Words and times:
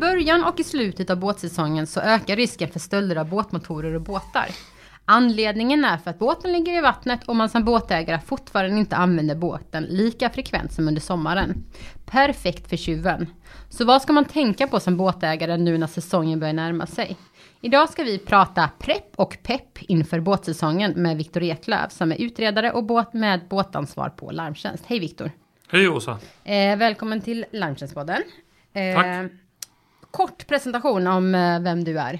början 0.00 0.44
och 0.44 0.60
i 0.60 0.64
slutet 0.64 1.10
av 1.10 1.16
båtsäsongen 1.16 1.86
så 1.86 2.00
ökar 2.00 2.36
risken 2.36 2.68
för 2.68 2.80
stölder 2.80 3.16
av 3.16 3.28
båtmotorer 3.28 3.94
och 3.94 4.00
båtar. 4.00 4.46
Anledningen 5.04 5.84
är 5.84 5.98
för 5.98 6.10
att 6.10 6.18
båten 6.18 6.52
ligger 6.52 6.78
i 6.78 6.80
vattnet 6.80 7.28
och 7.28 7.36
man 7.36 7.48
som 7.48 7.64
båtägare 7.64 8.20
fortfarande 8.26 8.78
inte 8.78 8.96
använder 8.96 9.34
båten 9.34 9.84
lika 9.84 10.30
frekvent 10.30 10.72
som 10.72 10.88
under 10.88 11.00
sommaren. 11.00 11.64
Perfekt 12.06 12.68
för 12.68 12.76
tjuven. 12.76 13.26
Så 13.68 13.84
vad 13.84 14.02
ska 14.02 14.12
man 14.12 14.24
tänka 14.24 14.66
på 14.66 14.80
som 14.80 14.96
båtägare 14.96 15.56
nu 15.56 15.78
när 15.78 15.86
säsongen 15.86 16.40
börjar 16.40 16.54
närma 16.54 16.86
sig? 16.86 17.16
Idag 17.60 17.88
ska 17.88 18.02
vi 18.02 18.18
prata 18.18 18.70
prepp 18.78 19.12
och 19.16 19.38
pepp 19.42 19.78
inför 19.80 20.20
båtsäsongen 20.20 20.92
med 20.92 21.16
Viktor 21.16 21.42
Eklöf 21.42 21.92
som 21.92 22.12
är 22.12 22.16
utredare 22.16 22.72
och 22.72 22.84
båt 22.84 23.12
med 23.12 23.40
båtansvar 23.48 24.08
på 24.08 24.30
Larmtjänst. 24.30 24.84
Hej 24.86 24.98
Viktor! 24.98 25.30
Hej 25.68 25.88
Åsa! 25.88 26.18
Eh, 26.44 26.76
välkommen 26.76 27.20
till 27.20 27.46
Larmtjänstpodden. 27.52 28.22
Eh, 28.72 28.94
Tack. 28.94 29.32
Kort 30.10 30.46
presentation 30.46 31.06
om 31.06 31.34
eh, 31.34 31.60
vem 31.60 31.84
du 31.84 31.98
är. 31.98 32.18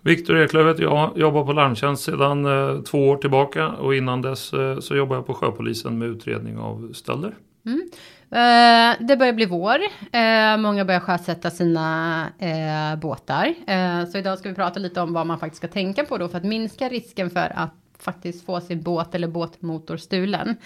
Viktor 0.00 0.38
Eklöf 0.38 0.66
heter 0.66 0.82
jag, 0.82 1.12
jobbar 1.16 1.44
på 1.44 1.52
Larmtjänst 1.52 2.04
sedan 2.04 2.44
eh, 2.44 2.82
två 2.82 3.08
år 3.08 3.16
tillbaka 3.16 3.68
och 3.68 3.94
innan 3.94 4.22
dess 4.22 4.52
eh, 4.52 4.78
så 4.78 4.96
jobbar 4.96 5.16
jag 5.16 5.26
på 5.26 5.34
Sjöpolisen 5.34 5.98
med 5.98 6.08
utredning 6.08 6.58
av 6.58 6.92
stölder. 6.92 7.34
Eh, 8.30 9.06
det 9.06 9.16
börjar 9.16 9.32
bli 9.32 9.46
vår. 9.46 9.78
Eh, 10.12 10.56
många 10.56 10.84
börjar 10.84 11.00
sjösätta 11.00 11.50
sina 11.50 12.26
eh, 12.38 13.00
båtar. 13.00 13.54
Så 14.06 14.18
idag 14.18 14.38
ska 14.38 14.48
vi 14.48 14.54
prata 14.54 14.80
lite 14.80 15.00
om 15.00 15.12
vad 15.12 15.26
man 15.26 15.38
faktiskt 15.38 15.58
ska 15.58 15.68
tänka 15.68 16.04
på 16.04 16.18
då 16.18 16.28
för 16.28 16.38
att 16.38 16.44
minska 16.44 16.88
risken 16.88 17.30
för 17.30 17.52
att 17.54 17.74
faktiskt 17.98 18.46
få 18.46 18.60
sin 18.60 18.82
båt 18.82 19.14
eller 19.14 19.28
båtmotor 19.28 19.96
stulen. 19.96 20.56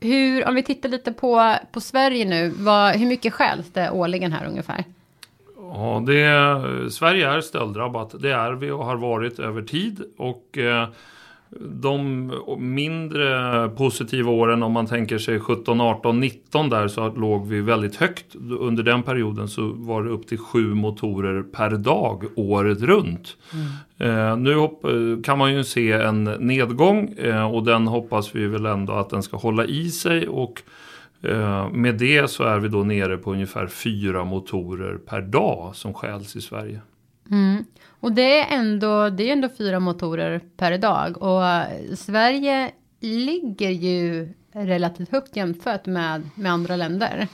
Hur, 0.00 0.48
om 0.48 0.54
vi 0.54 0.62
tittar 0.62 0.88
lite 0.88 1.12
på, 1.12 1.54
på 1.72 1.80
Sverige 1.80 2.24
nu, 2.24 2.48
vad, 2.48 2.96
hur 2.96 3.06
mycket 3.06 3.32
stjäls 3.32 3.72
det 3.72 3.90
årligen 3.90 4.32
här 4.32 4.46
ungefär? 4.46 4.84
Ja, 5.74 6.02
det, 6.06 6.90
Sverige 6.90 7.28
är 7.28 7.40
stölddrabbat. 7.40 8.14
Det 8.18 8.32
är 8.32 8.52
vi 8.52 8.70
och 8.70 8.84
har 8.84 8.96
varit 8.96 9.38
över 9.38 9.62
tid. 9.62 10.02
Och 10.16 10.58
eh, 10.58 10.88
de 11.60 12.32
mindre 12.58 13.68
positiva 13.68 14.30
åren 14.30 14.62
om 14.62 14.72
man 14.72 14.86
tänker 14.86 15.18
sig 15.18 15.40
17, 15.40 15.80
18, 15.80 16.20
19 16.20 16.68
där 16.68 16.88
så 16.88 17.10
låg 17.10 17.46
vi 17.46 17.60
väldigt 17.60 17.96
högt. 17.96 18.34
Under 18.58 18.82
den 18.82 19.02
perioden 19.02 19.48
så 19.48 19.72
var 19.72 20.02
det 20.02 20.10
upp 20.10 20.26
till 20.26 20.38
sju 20.38 20.74
motorer 20.74 21.42
per 21.42 21.70
dag 21.70 22.24
året 22.36 22.80
runt. 22.82 23.36
Eh, 23.98 24.36
nu 24.36 24.54
hopp, 24.54 24.84
kan 25.24 25.38
man 25.38 25.54
ju 25.54 25.64
se 25.64 25.92
en 25.92 26.24
nedgång 26.24 27.14
eh, 27.18 27.54
och 27.54 27.64
den 27.64 27.86
hoppas 27.86 28.34
vi 28.34 28.46
väl 28.46 28.66
ändå 28.66 28.92
att 28.92 29.10
den 29.10 29.22
ska 29.22 29.36
hålla 29.36 29.64
i 29.64 29.90
sig. 29.90 30.28
Och 30.28 30.62
Eh, 31.22 31.70
med 31.72 31.94
det 31.94 32.30
så 32.30 32.44
är 32.44 32.58
vi 32.58 32.68
då 32.68 32.82
nere 32.82 33.16
på 33.16 33.32
ungefär 33.32 33.66
fyra 33.66 34.24
motorer 34.24 34.96
per 34.96 35.20
dag 35.20 35.76
som 35.76 35.94
stjäls 35.94 36.36
i 36.36 36.40
Sverige. 36.40 36.80
Mm. 37.30 37.64
Och 38.00 38.12
det 38.12 38.38
är 38.38 38.58
ändå, 38.58 39.10
det 39.10 39.28
är 39.28 39.32
ändå 39.32 39.48
fyra 39.58 39.80
motorer 39.80 40.40
per 40.56 40.78
dag 40.78 41.22
och 41.22 41.42
Sverige 41.98 42.70
ligger 43.00 43.70
ju 43.70 44.28
relativt 44.52 45.12
högt 45.12 45.36
jämfört 45.36 45.86
med, 45.86 46.30
med 46.34 46.52
andra 46.52 46.76
länder. 46.76 47.28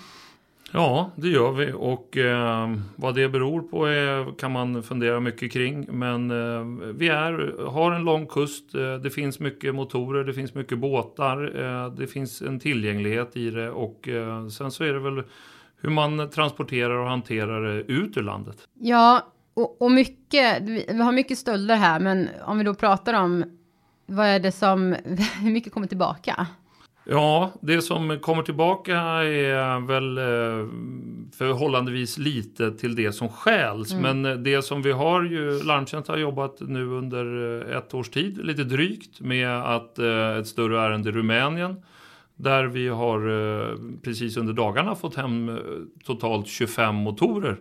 Ja, 0.73 1.11
det 1.17 1.29
gör 1.29 1.53
vi 1.53 1.73
och 1.73 2.17
eh, 2.17 2.75
vad 2.97 3.15
det 3.15 3.29
beror 3.29 3.61
på 3.61 3.87
är, 3.87 4.39
kan 4.39 4.53
man 4.53 4.83
fundera 4.83 5.21
mycket 5.21 5.53
kring. 5.53 5.87
Men 5.91 6.31
eh, 6.31 6.91
vi 6.95 7.09
är, 7.09 7.67
har 7.67 7.93
en 7.93 8.05
lång 8.05 8.27
kust, 8.27 8.75
eh, 8.75 8.95
det 8.95 9.11
finns 9.11 9.41
mycket 9.41 9.75
motorer, 9.75 10.25
det 10.25 10.35
finns 10.35 10.55
mycket 10.55 10.79
båtar, 10.79 11.63
eh, 11.65 11.93
det 11.95 12.07
finns 12.07 12.43
en 12.43 12.61
tillgänglighet 12.61 13.37
i 13.37 13.51
det 13.51 13.71
och 13.71 14.09
eh, 14.09 14.49
sen 14.49 14.71
så 14.71 14.85
är 14.85 14.93
det 14.93 15.01
väl 15.01 15.23
hur 15.81 15.91
man 15.91 16.31
transporterar 16.31 16.95
och 16.95 17.09
hanterar 17.09 17.63
det 17.63 17.81
ut 17.93 18.17
ur 18.17 18.23
landet. 18.23 18.57
Ja, 18.75 19.33
och, 19.55 19.83
och 19.83 19.91
mycket, 19.93 20.63
vi 20.63 20.87
vi 20.89 21.03
har 21.03 21.13
mycket 21.13 21.39
stölder 21.39 21.77
här, 21.77 22.01
men 22.01 22.29
om 22.45 22.59
vi 22.59 22.65
då 22.65 22.75
pratar 22.75 23.15
om 23.15 23.45
vad 24.07 24.27
är 24.27 24.41
det 24.41 24.53
som, 24.53 24.97
hur 25.43 25.51
mycket 25.51 25.73
kommer 25.73 25.87
tillbaka? 25.87 26.47
Ja, 27.11 27.53
det 27.61 27.83
som 27.83 28.19
kommer 28.21 28.43
tillbaka 28.43 28.97
är 28.99 29.87
väl 29.87 30.19
eh, 30.19 30.69
förhållandevis 31.39 32.19
lite 32.19 32.73
till 32.73 32.95
det 32.95 33.13
som 33.13 33.29
stjäls. 33.29 33.95
Men 33.95 34.27
eh, 34.27 34.35
det 34.35 34.63
som 34.63 34.83
vi 34.83 34.93
har 34.93 35.25
ju, 35.25 35.63
Larmtjänst 35.63 36.09
har 36.09 36.17
jobbat 36.17 36.61
nu 36.61 36.87
under 36.87 37.61
eh, 37.71 37.77
ett 37.77 37.95
års 37.95 38.09
tid, 38.09 38.45
lite 38.45 38.65
drygt, 38.65 39.21
med 39.21 39.49
att 39.49 39.99
ett 39.99 40.47
större 40.47 40.81
ärende 40.81 41.09
i 41.09 41.13
Rumänien. 41.13 41.77
Där 42.37 42.65
vi 42.65 42.89
har 42.89 44.01
precis 44.03 44.37
under 44.37 44.53
dagarna 44.53 44.95
fått 44.95 45.15
hem 45.15 45.59
totalt 46.05 46.47
25 46.47 46.95
motorer. 46.95 47.61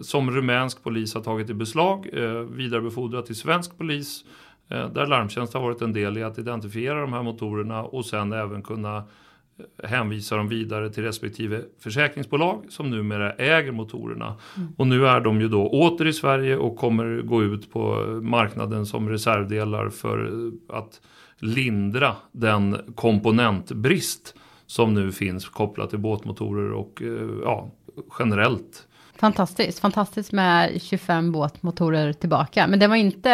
Som 0.00 0.30
rumänsk 0.30 0.82
polis 0.82 1.14
har 1.14 1.22
tagit 1.22 1.50
i 1.50 1.54
beslag, 1.54 2.06
vidarebefordrat 2.50 3.26
till 3.26 3.36
svensk 3.36 3.78
polis. 3.78 4.24
Eh, 4.72 4.88
där 4.88 5.06
Larmtjänst 5.06 5.54
har 5.54 5.60
varit 5.60 5.82
en 5.82 5.92
del 5.92 6.18
i 6.18 6.22
att 6.22 6.38
identifiera 6.38 7.00
de 7.00 7.12
här 7.12 7.22
motorerna 7.22 7.82
och 7.82 8.04
sen 8.06 8.32
även 8.32 8.62
kunna 8.62 8.96
eh, 8.96 9.88
hänvisa 9.88 10.36
dem 10.36 10.48
vidare 10.48 10.90
till 10.90 11.02
respektive 11.02 11.62
försäkringsbolag 11.80 12.64
som 12.68 12.90
numera 12.90 13.32
äger 13.32 13.72
motorerna. 13.72 14.36
Och 14.76 14.86
nu 14.86 15.06
är 15.06 15.20
de 15.20 15.40
ju 15.40 15.48
då 15.48 15.68
åter 15.68 16.06
i 16.06 16.12
Sverige 16.12 16.56
och 16.56 16.76
kommer 16.76 17.22
gå 17.22 17.42
ut 17.42 17.72
på 17.72 17.96
marknaden 18.22 18.86
som 18.86 19.08
reservdelar 19.08 19.88
för 19.88 20.26
eh, 20.26 20.76
att 20.76 21.00
lindra 21.38 22.16
den 22.32 22.76
komponentbrist 22.94 24.34
som 24.66 24.94
nu 24.94 25.12
finns 25.12 25.48
kopplat 25.48 25.90
till 25.90 25.98
båtmotorer 25.98 26.72
och 26.72 27.02
eh, 27.02 27.28
ja, 27.44 27.70
generellt. 28.18 28.88
Fantastiskt, 29.22 29.78
fantastiskt 29.78 30.32
med 30.32 30.82
25 30.82 31.32
båtmotorer 31.32 32.12
tillbaka. 32.12 32.66
Men 32.66 32.78
det 32.78 32.86
var 32.86 32.96
inte 32.96 33.30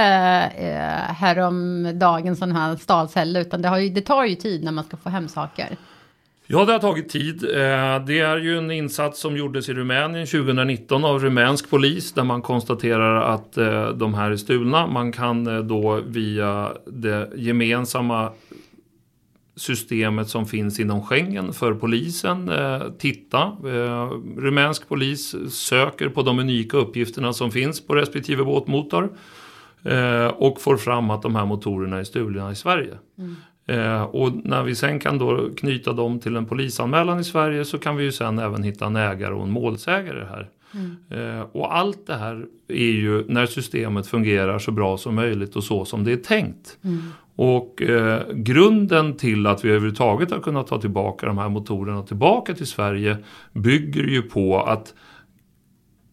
eh, 0.59 1.15
häromdagen 1.15 2.37
sån 2.37 2.53
här 2.53 2.77
stals 2.77 3.15
heller, 3.15 3.41
utan 3.41 3.63
det, 3.63 3.69
har 3.69 3.79
ju, 3.79 3.89
det 3.89 4.01
tar 4.01 4.25
ju 4.25 4.35
tid 4.35 4.65
när 4.65 4.73
man 4.73 4.85
ska 4.85 4.97
få 4.97 5.09
hem 5.09 5.29
saker. 5.29 5.77
Ja, 6.47 6.65
det 6.65 6.73
har 6.73 6.79
tagit 6.79 7.09
tid. 7.09 7.45
Eh, 7.45 8.05
det 8.07 8.21
är 8.21 8.37
ju 8.37 8.59
en 8.59 8.71
insats 8.71 9.21
som 9.21 9.37
gjordes 9.37 9.69
i 9.69 9.75
Rumänien 9.75 10.27
2019 10.27 11.05
av 11.05 11.19
rumänsk 11.19 11.71
polis 11.71 12.13
där 12.13 12.25
man 12.25 12.43
konstaterar 12.43 13.35
att 13.35 13.57
eh, 13.57 13.89
de 13.89 14.15
här 14.15 14.31
är 14.31 14.37
stulna. 14.37 14.87
Man 14.87 15.13
kan 15.13 15.47
eh, 15.47 15.59
då 15.59 16.01
via 16.07 16.73
det 16.87 17.31
gemensamma 17.37 18.31
systemet 19.59 20.29
som 20.29 20.47
finns 20.47 20.81
inom 20.81 21.03
Schengen 21.03 21.53
för 21.53 21.75
polisen 21.75 22.49
eh, 22.49 22.83
titta. 22.99 23.43
Eh, 23.65 24.11
rumänsk 24.37 24.89
polis 24.89 25.35
söker 25.51 26.09
på 26.09 26.23
de 26.23 26.39
unika 26.39 26.77
uppgifterna 26.77 27.33
som 27.33 27.51
finns 27.51 27.87
på 27.87 27.95
respektive 27.95 28.45
båtmotor 28.45 29.13
eh, 29.83 30.27
och 30.27 30.61
får 30.61 30.77
fram 30.77 31.11
att 31.11 31.23
de 31.23 31.37
här 31.37 31.47
motorerna 31.47 31.99
är 31.99 32.05
stulna 32.05 32.53
i 32.53 32.55
Sverige. 32.55 32.99
Eh, 33.67 34.03
och 34.03 34.33
när 34.45 34.63
vi 34.63 34.75
sen 34.75 35.01
kan 35.01 35.19
då 35.19 35.51
knyta 35.57 35.93
dem 35.93 36.21
till 36.21 36.37
en 36.37 36.47
polisanmälan 36.47 37.21
i 37.21 37.25
Sverige 37.25 37.65
så 37.65 37.79
kan 37.79 37.97
vi 37.97 38.05
ju 38.05 38.13
sen 38.13 38.39
även 38.39 38.63
hitta 38.63 38.87
en 38.87 38.97
ägare 38.97 39.35
och 39.35 39.43
en 39.43 39.51
målsägare 39.51 40.25
här. 40.25 40.49
Mm. 40.75 41.47
och 41.53 41.77
allt 41.77 42.07
det 42.07 42.15
här 42.15 42.47
är 42.69 42.91
ju 42.91 43.25
när 43.29 43.47
systemet 43.47 44.07
fungerar 44.07 44.59
så 44.59 44.71
bra 44.71 44.97
som 44.97 45.15
möjligt 45.15 45.57
och 45.57 45.65
så 45.65 45.85
som 45.85 46.05
det 46.05 46.13
är 46.13 46.17
tänkt. 46.17 46.79
Och 47.37 47.83
eh, 47.83 48.23
grunden 48.33 49.17
till 49.17 49.47
att 49.47 49.65
vi 49.65 49.69
överhuvudtaget 49.69 50.31
har 50.31 50.39
kunnat 50.39 50.67
ta 50.67 50.81
tillbaka 50.81 51.27
de 51.27 51.39
här 51.39 51.49
motorerna 51.49 52.03
tillbaka 52.03 52.55
till 52.55 52.67
Sverige 52.67 53.17
bygger 53.53 54.05
ju 54.05 54.23
på 54.23 54.63
att 54.63 54.95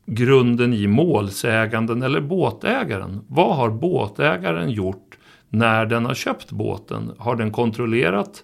grunden 0.06 0.74
i 0.74 0.88
målsäganden 0.88 2.04
eller 2.04 2.22
båtägaren. 2.22 3.20
Vad 3.28 3.56
har 3.56 3.70
båtägaren 3.70 4.70
gjort 4.70 5.18
när 5.50 5.86
den 5.86 6.06
har 6.06 6.14
köpt 6.14 6.52
båten? 6.52 7.12
Har 7.18 7.36
den 7.36 7.52
kontrollerat? 7.52 8.44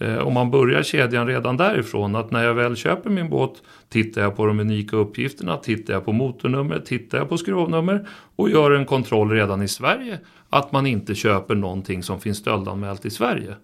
Eh, 0.00 0.18
om 0.18 0.34
man 0.34 0.50
börjar 0.50 0.82
kedjan 0.82 1.26
redan 1.26 1.56
därifrån 1.56 2.16
att 2.16 2.30
när 2.30 2.44
jag 2.44 2.54
väl 2.54 2.76
köper 2.76 3.10
min 3.10 3.28
båt 3.28 3.62
tittar 3.88 4.22
jag 4.22 4.36
på 4.36 4.46
de 4.46 4.60
unika 4.60 4.96
uppgifterna, 4.96 5.56
tittar 5.56 5.94
jag 5.94 6.04
på 6.04 6.12
motornummer, 6.12 6.78
tittar 6.78 7.18
jag 7.18 7.28
på 7.28 7.38
skrovnummer 7.38 8.08
och 8.36 8.50
gör 8.50 8.70
en 8.70 8.86
kontroll 8.86 9.30
redan 9.30 9.62
i 9.62 9.68
Sverige 9.68 10.18
att 10.50 10.72
man 10.72 10.86
inte 10.86 11.14
köper 11.14 11.54
någonting 11.54 12.02
som 12.02 12.20
finns 12.20 12.38
stöldanmält 12.38 13.06
i 13.06 13.10
Sverige. 13.10 13.54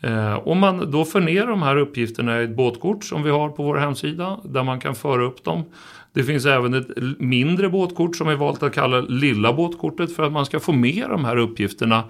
Eh, 0.00 0.48
om 0.48 0.58
man 0.58 0.90
då 0.90 1.04
för 1.04 1.20
ner 1.20 1.46
de 1.46 1.62
här 1.62 1.76
uppgifterna 1.76 2.40
i 2.40 2.44
ett 2.44 2.56
båtkort 2.56 3.04
som 3.04 3.22
vi 3.22 3.30
har 3.30 3.48
på 3.48 3.62
vår 3.62 3.76
hemsida 3.76 4.40
där 4.44 4.62
man 4.62 4.80
kan 4.80 4.94
föra 4.94 5.24
upp 5.24 5.44
dem. 5.44 5.64
Det 6.12 6.24
finns 6.24 6.46
även 6.46 6.74
ett 6.74 6.88
mindre 7.18 7.68
båtkort 7.68 8.16
som 8.16 8.28
vi 8.28 8.34
valt 8.34 8.62
att 8.62 8.74
kalla 8.74 9.00
lilla 9.00 9.52
båtkortet 9.52 10.16
för 10.16 10.22
att 10.22 10.32
man 10.32 10.46
ska 10.46 10.60
få 10.60 10.72
med 10.72 11.04
de 11.08 11.24
här 11.24 11.36
uppgifterna 11.36 12.04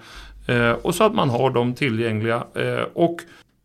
eh, 0.47 0.71
och 0.71 0.95
så 0.95 1.03
att 1.03 1.15
man 1.15 1.29
har 1.29 1.49
dem 1.49 1.73
tillgängliga. 1.73 2.43
Eh, 2.53 2.85
och 2.93 3.21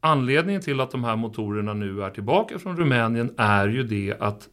anledningen 0.07 0.63
till 0.63 0.81
att 0.81 0.91
de 0.91 1.05
här 1.05 1.17
motorerna 1.17 1.75
nu 1.75 2.03
är 2.03 2.11
tillbaka 2.11 2.59
från 2.59 2.77
Rumänien 2.77 3.31
är 3.37 3.69
ju 3.69 3.83
det 3.83 4.17
att 4.21 4.49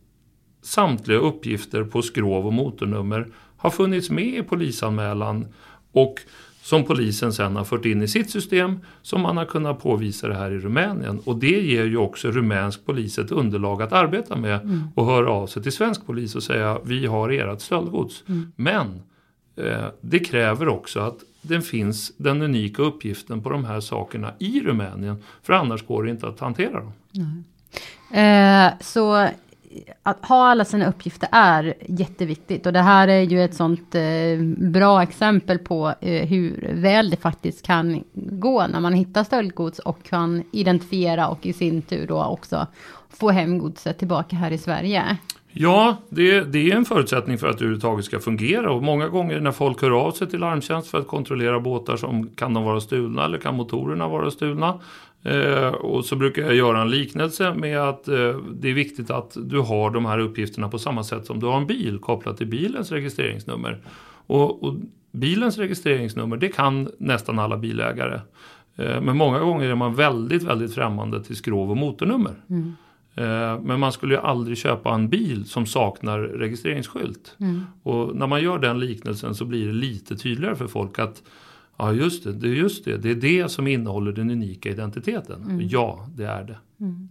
samtliga 0.61 1.17
uppgifter 1.17 1.83
på 1.83 2.01
skrov 2.01 2.47
och 2.47 2.53
motornummer 2.53 3.27
har 3.57 3.69
funnits 3.69 4.09
med 4.09 4.37
i 4.37 4.43
polisanmälan 4.43 5.47
Och 5.91 6.15
som 6.63 6.83
polisen 6.83 7.33
sen 7.33 7.55
har 7.55 7.63
fört 7.63 7.85
in 7.85 8.01
i 8.01 8.07
sitt 8.07 8.29
system 8.29 8.79
som 9.01 9.21
man 9.21 9.37
har 9.37 9.45
kunnat 9.45 9.83
påvisa 9.83 10.27
det 10.27 10.35
här 10.35 10.51
i 10.51 10.59
Rumänien. 10.59 11.19
Och 11.25 11.35
det 11.35 11.61
ger 11.61 11.85
ju 11.85 11.97
också 11.97 12.31
rumänsk 12.31 12.85
polis 12.85 13.19
ett 13.19 13.31
underlag 13.31 13.81
att 13.81 13.93
arbeta 13.93 14.35
med 14.35 14.61
mm. 14.61 14.81
och 14.95 15.05
höra 15.05 15.29
av 15.29 15.47
sig 15.47 15.63
till 15.63 15.71
svensk 15.71 16.05
polis 16.05 16.35
och 16.35 16.43
säga 16.43 16.79
vi 16.83 17.05
har 17.05 17.29
ert 17.29 17.61
stöldgods. 17.61 18.23
Mm. 18.27 18.51
Men 18.55 19.01
eh, 19.55 19.85
det 20.01 20.19
kräver 20.19 20.67
också 20.67 20.99
att 20.99 21.17
den 21.45 21.61
finns 21.61 22.11
den 22.17 22.41
unika 22.41 22.81
uppgiften 22.81 23.41
på 23.41 23.49
de 23.49 23.65
här 23.65 23.79
sakerna 23.79 24.33
i 24.39 24.61
Rumänien. 24.61 25.23
För 25.41 25.53
annars 25.53 25.85
går 25.85 26.03
det 26.03 26.09
inte 26.09 26.27
att 26.27 26.39
hantera 26.39 26.79
dem. 26.79 26.93
Mm. 27.15 27.43
Eh, 28.13 28.73
så 28.81 29.27
att 30.03 30.25
ha 30.25 30.47
alla 30.47 30.65
sina 30.65 30.87
uppgifter 30.87 31.29
är 31.31 31.73
jätteviktigt. 31.87 32.65
Och 32.65 32.73
det 32.73 32.81
här 32.81 33.07
är 33.07 33.21
ju 33.21 33.43
ett 33.43 33.53
sånt 33.53 33.95
eh, 33.95 34.39
bra 34.57 35.03
exempel 35.03 35.59
på 35.59 35.93
eh, 36.01 36.27
hur 36.27 36.69
väl 36.73 37.09
det 37.09 37.17
faktiskt 37.17 37.65
kan 37.65 38.03
gå 38.13 38.67
när 38.67 38.79
man 38.79 38.93
hittar 38.93 39.23
stöldgods 39.23 39.79
och 39.79 40.03
kan 40.03 40.43
identifiera 40.51 41.27
och 41.27 41.45
i 41.45 41.53
sin 41.53 41.81
tur 41.81 42.07
då 42.07 42.23
också 42.23 42.67
få 43.09 43.29
hem 43.29 43.57
godset 43.57 43.97
tillbaka 43.97 44.35
här 44.35 44.51
i 44.51 44.57
Sverige. 44.57 45.17
Ja, 45.55 45.97
det, 46.09 46.41
det, 46.41 46.71
är 46.71 46.75
en 46.75 46.85
förutsättning 46.85 47.37
för 47.37 47.47
att 47.47 47.57
det 47.57 47.63
överhuvudtaget 47.63 48.05
ska 48.05 48.19
fungera. 48.19 48.71
Och 48.71 48.83
många 48.83 49.07
gånger 49.07 49.39
när 49.39 49.51
folk 49.51 49.81
hör 49.81 49.91
av 49.91 50.11
sig 50.11 50.29
till 50.29 50.39
Larmtjänst 50.39 50.87
för 50.89 50.99
att 50.99 51.07
kontrollera 51.07 51.59
båtar 51.59 51.97
som 51.97 52.29
kan 52.29 52.53
de 52.53 52.63
vara 52.63 52.81
stulna 52.81 53.25
eller 53.25 53.37
kan 53.37 53.55
motorerna 53.55 54.07
vara 54.07 54.31
stulna. 54.31 54.79
Eh, 55.23 55.67
och 55.67 56.05
så 56.05 56.15
brukar 56.15 56.41
jag 56.41 56.55
göra 56.55 56.81
en 56.81 56.89
liknelse 56.89 57.53
med 57.53 57.79
att 57.79 58.07
eh, 58.07 58.35
det 58.53 58.69
är 58.69 58.73
viktigt 58.73 59.11
att 59.11 59.37
du 59.43 59.59
har 59.59 59.89
de 59.89 60.05
här 60.05 60.19
uppgifterna 60.19 60.69
på 60.69 60.79
samma 60.79 61.03
sätt 61.03 61.25
som 61.25 61.39
du 61.39 61.45
har 61.45 61.57
en 61.57 61.67
bil 61.67 61.99
kopplat 61.99 62.37
till 62.37 62.47
bilens 62.47 62.91
registreringsnummer. 62.91 63.79
Och, 64.27 64.63
och 64.63 64.75
bilens 65.11 65.57
registreringsnummer 65.57 66.37
det 66.37 66.47
kan 66.47 66.89
nästan 66.97 67.39
alla 67.39 67.57
bilägare. 67.57 68.19
Eh, 68.75 69.01
men 69.01 69.17
många 69.17 69.39
gånger 69.39 69.69
är 69.69 69.75
man 69.75 69.95
väldigt, 69.95 70.43
väldigt 70.43 70.75
främmande 70.75 71.23
till 71.23 71.35
skrov 71.35 71.71
och 71.71 71.77
motornummer. 71.77 72.33
Mm. 72.49 72.75
Eh, 73.15 73.59
men 73.59 73.79
man 73.79 73.91
skulle 73.91 74.13
ju 74.13 74.19
aldrig 74.19 74.57
köpa 74.57 74.93
en 74.93 75.09
bil 75.09 75.45
som 75.45 75.65
saknar 75.65 76.19
registreringsskylt. 76.19 77.35
Mm. 77.39 77.65
Och 77.83 78.15
när 78.15 78.27
man 78.27 78.41
gör 78.41 78.59
den 78.59 78.79
liknelsen 78.79 79.35
så 79.35 79.45
blir 79.45 79.67
det 79.67 79.73
lite 79.73 80.15
tydligare 80.15 80.55
för 80.55 80.67
folk 80.67 80.99
att 80.99 81.23
Ja 81.77 81.93
just 81.93 82.23
det, 82.23 82.33
det 82.33 82.47
är 82.47 82.53
just 82.53 82.85
det. 82.85 82.97
Det 82.97 83.11
är 83.11 83.15
det 83.15 83.51
som 83.51 83.67
innehåller 83.67 84.11
den 84.11 84.31
unika 84.31 84.69
identiteten. 84.69 85.43
Mm. 85.43 85.67
Ja, 85.67 86.07
det 86.15 86.25
är 86.25 86.43
det. 86.43 86.57
Mm. 86.79 87.09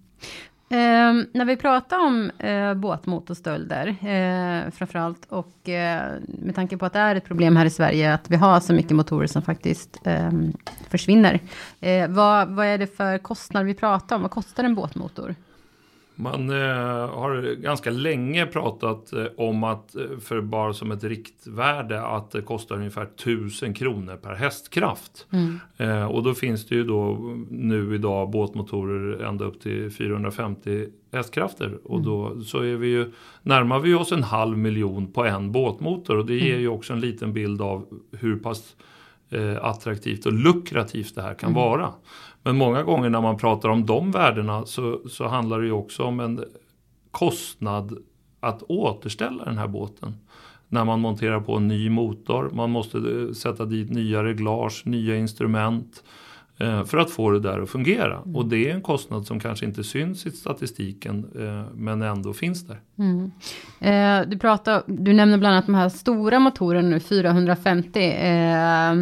Eh, 0.69 1.27
när 1.33 1.45
vi 1.45 1.57
pratar 1.57 1.99
om 1.99 2.31
eh, 2.39 2.75
båtmotorstölder, 2.75 3.87
eh, 3.89 4.71
framförallt, 4.71 5.27
och 5.29 5.69
eh, 5.69 6.13
med 6.27 6.55
tanke 6.55 6.77
på 6.77 6.87
att 6.87 6.93
det 6.93 6.99
är 6.99 7.15
ett 7.15 7.25
problem 7.25 7.57
här 7.57 7.67
i 7.67 7.71
Sverige, 7.71 8.15
att 8.15 8.31
vi 8.31 8.37
har 8.37 8.61
så 8.61 8.73
mycket 8.73 8.97
motorer 8.97 9.27
som 9.27 9.43
faktiskt 9.43 10.01
ehm, 10.05 10.53
försvinner. 10.89 11.41
Eh, 11.81 12.09
vad, 12.09 12.49
vad 12.49 12.67
är 12.67 12.79
det 12.79 12.97
för 12.97 13.19
kostnader 13.19 13.67
vi 13.67 13.75
pratar 13.75 14.17
om? 14.17 14.23
Vad 14.23 14.31
kostar 14.31 14.65
en 14.65 14.75
båtmotor? 14.75 15.35
Man 16.23 16.51
eh, 16.51 17.09
har 17.09 17.55
ganska 17.55 17.91
länge 17.91 18.47
pratat 18.47 19.13
eh, 19.13 19.27
om 19.37 19.65
att, 19.65 19.97
eh, 19.97 20.19
för 20.21 20.41
bara 20.41 20.73
som 20.73 20.91
ett 20.91 21.05
riktvärde, 21.05 22.03
att 22.03 22.31
det 22.31 22.43
kostar 22.43 22.77
ungefär 22.77 23.03
1000 23.03 23.75
kronor 23.75 24.17
per 24.17 24.35
hästkraft. 24.35 25.27
Mm. 25.31 25.59
Och 26.09 26.23
då 26.23 26.35
finns 26.35 26.67
det 26.67 26.75
ju 26.75 26.85
då 26.85 27.35
nu 27.51 27.95
idag 27.95 28.31
båtmotorer 28.31 29.25
ända 29.25 29.45
upp 29.45 29.61
till 29.61 29.91
450 29.91 30.87
hästkrafter. 31.13 31.79
Och 31.85 31.99
mm. 31.99 32.07
då 32.07 32.41
så 32.41 32.59
är 32.59 32.77
vi 32.77 32.89
ju, 32.89 33.13
närmar 33.43 33.79
vi 33.79 33.95
oss 33.95 34.13
en 34.13 34.23
halv 34.23 34.59
miljon 34.59 35.13
på 35.13 35.25
en 35.25 35.53
båtmotor. 35.53 36.17
Och 36.19 36.27
det 36.27 36.35
ger 36.35 36.51
mm. 36.51 36.61
ju 36.61 36.69
också 36.69 36.93
en 36.93 37.01
liten 37.01 37.33
bild 37.33 37.63
av 37.63 37.87
hur 38.13 38.37
pass 38.37 38.77
eh, 39.33 39.65
attraktivt 39.65 40.27
och 40.27 40.33
lukrativt 40.33 41.15
det 41.15 41.23
här 41.23 41.35
kan 41.35 41.51
mm. 41.51 41.63
vara. 41.63 41.93
Men 42.43 42.57
många 42.57 42.83
gånger 42.83 43.11
när 43.11 43.21
man 43.21 43.39
pratar 43.39 43.69
om 43.69 43.87
de 43.87 44.11
värdena 44.11 44.67
så, 44.67 45.01
så 45.09 45.29
handlar 45.29 45.61
det 45.61 45.67
ju 45.67 45.73
också 45.73 46.03
om 46.03 46.21
en 46.21 46.45
kostnad 47.11 47.99
att 48.41 48.63
återställa 48.63 49.45
den 49.45 49.59
här 49.59 49.69
båten. 49.69 50.15
När 50.69 50.85
man 50.85 51.01
monterar 51.01 51.41
på 51.41 51.57
en 51.57 51.69
ny 51.69 51.91
motor, 51.91 52.51
man 52.53 52.71
måste 52.71 52.99
eh, 52.99 53.33
sätta 53.33 53.65
dit 53.65 53.91
nya 53.91 54.25
reglage, 54.25 54.83
nya 54.87 55.17
instrument 55.17 56.03
för 56.63 56.99
att 56.99 57.11
få 57.11 57.31
det 57.31 57.41
där 57.41 57.61
att 57.61 57.71
fungera. 57.71 58.17
Mm. 58.17 58.37
Och 58.37 58.47
det 58.47 58.71
är 58.71 58.75
en 58.75 58.83
kostnad 58.83 59.27
som 59.27 59.41
kanske 59.41 59.67
inte 59.67 59.85
syns 59.85 60.27
i 60.27 60.31
statistiken 60.31 61.31
eh, 61.39 61.75
men 61.75 62.03
ändå 62.03 62.33
finns 62.33 62.67
där. 62.67 62.81
Mm. 62.99 63.31
Eh, 63.81 64.29
du, 64.29 64.39
pratar, 64.39 64.83
du 64.87 65.13
nämner 65.13 65.39
bland 65.39 65.55
annat 65.55 65.67
de 65.67 65.75
här 65.75 65.89
stora 65.89 66.39
motorerna 66.39 66.89
nu, 66.89 67.01
450. 67.01 68.01
Eh, 68.01 68.95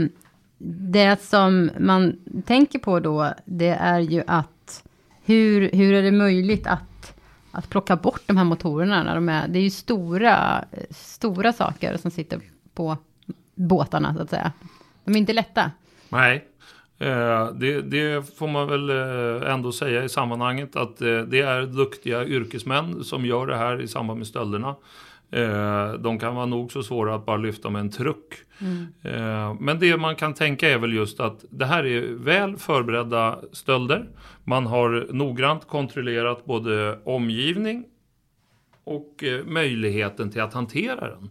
det 0.63 1.23
som 1.23 1.71
man 1.79 2.17
tänker 2.47 2.79
på 2.79 3.01
då, 3.01 3.33
det 3.45 3.69
är 3.69 4.01
ju 4.01 4.23
att 4.27 4.85
hur, 5.25 5.71
hur 5.73 5.95
är 5.95 6.03
det 6.03 6.13
möjligt 6.13 6.67
att, 6.67 7.15
att 7.51 7.69
plocka 7.69 7.97
bort 7.97 8.23
de 8.27 8.37
här 8.37 8.45
motorerna 8.45 9.03
när 9.03 9.15
de 9.15 9.29
är, 9.29 9.49
det 9.49 9.59
är 9.59 9.63
ju 9.63 9.71
stora, 9.71 10.65
stora 10.91 11.53
saker 11.53 11.97
som 11.97 12.11
sitter 12.11 12.41
på 12.75 12.97
båtarna 13.55 14.15
så 14.15 14.23
att 14.23 14.31
säga. 14.31 14.53
De 15.05 15.15
är 15.15 15.19
inte 15.19 15.33
lätta. 15.33 15.71
Nej, 16.09 16.37
eh, 16.37 16.43
det, 17.55 17.81
det, 17.83 18.37
får 18.39 18.49
man 18.49 18.69
väl 18.69 18.91
eh, 18.91 19.53
ändå 19.53 19.73
säga 19.73 20.05
i 20.05 20.09
sammanhanget 20.09 20.77
att 20.77 21.03
eh, 21.03 21.21
det 21.21 21.41
är 21.41 21.63
duktiga 21.63 22.25
yrkesmän 22.25 23.05
som 23.05 23.27
gör 23.27 23.47
det 23.47 23.57
här 23.57 23.81
i 23.81 23.89
samband 23.89 24.19
med 24.19 24.27
stölderna. 24.27 24.77
Eh, 25.31 25.93
de 25.93 26.19
kan 26.19 26.35
vara 26.35 26.47
nog 26.47 26.73
så 26.73 26.83
svåra 26.83 27.15
att 27.15 27.27
bara 27.27 27.37
lyfta 27.37 27.71
med 27.71 27.81
en 27.81 27.91
truck. 27.91 28.35
Mm. 28.59 28.87
Eh, 29.03 29.55
men 29.61 29.79
det 29.79 29.97
man 29.97 30.17
kan 30.17 30.35
tänka 30.35 30.69
är 30.69 30.79
väl 30.79 30.93
just 30.93 31.21
att 31.21 31.45
det 31.51 31.67
här 31.67 31.87
är 31.87 32.15
väl 32.15 32.57
förberedda 32.57 33.39
stölder. 33.53 34.09
Man 34.45 34.67
har 34.67 35.07
noggrant 35.13 35.67
kontrollerat 35.67 36.45
både 36.45 36.99
omgivning 37.05 37.85
och 38.85 39.25
eh, 39.25 39.45
möjligheten 39.45 40.31
till 40.31 40.41
att 40.41 40.55
hantera 40.55 41.09
den. 41.11 41.31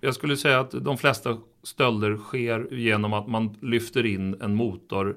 Jag 0.00 0.14
skulle 0.14 0.36
säga 0.36 0.60
att 0.60 0.70
de 0.70 0.98
flesta 0.98 1.38
stölder 1.62 2.16
sker 2.16 2.74
genom 2.74 3.12
att 3.12 3.28
man 3.28 3.56
lyfter 3.60 4.06
in 4.06 4.36
en 4.40 4.54
motor 4.54 5.16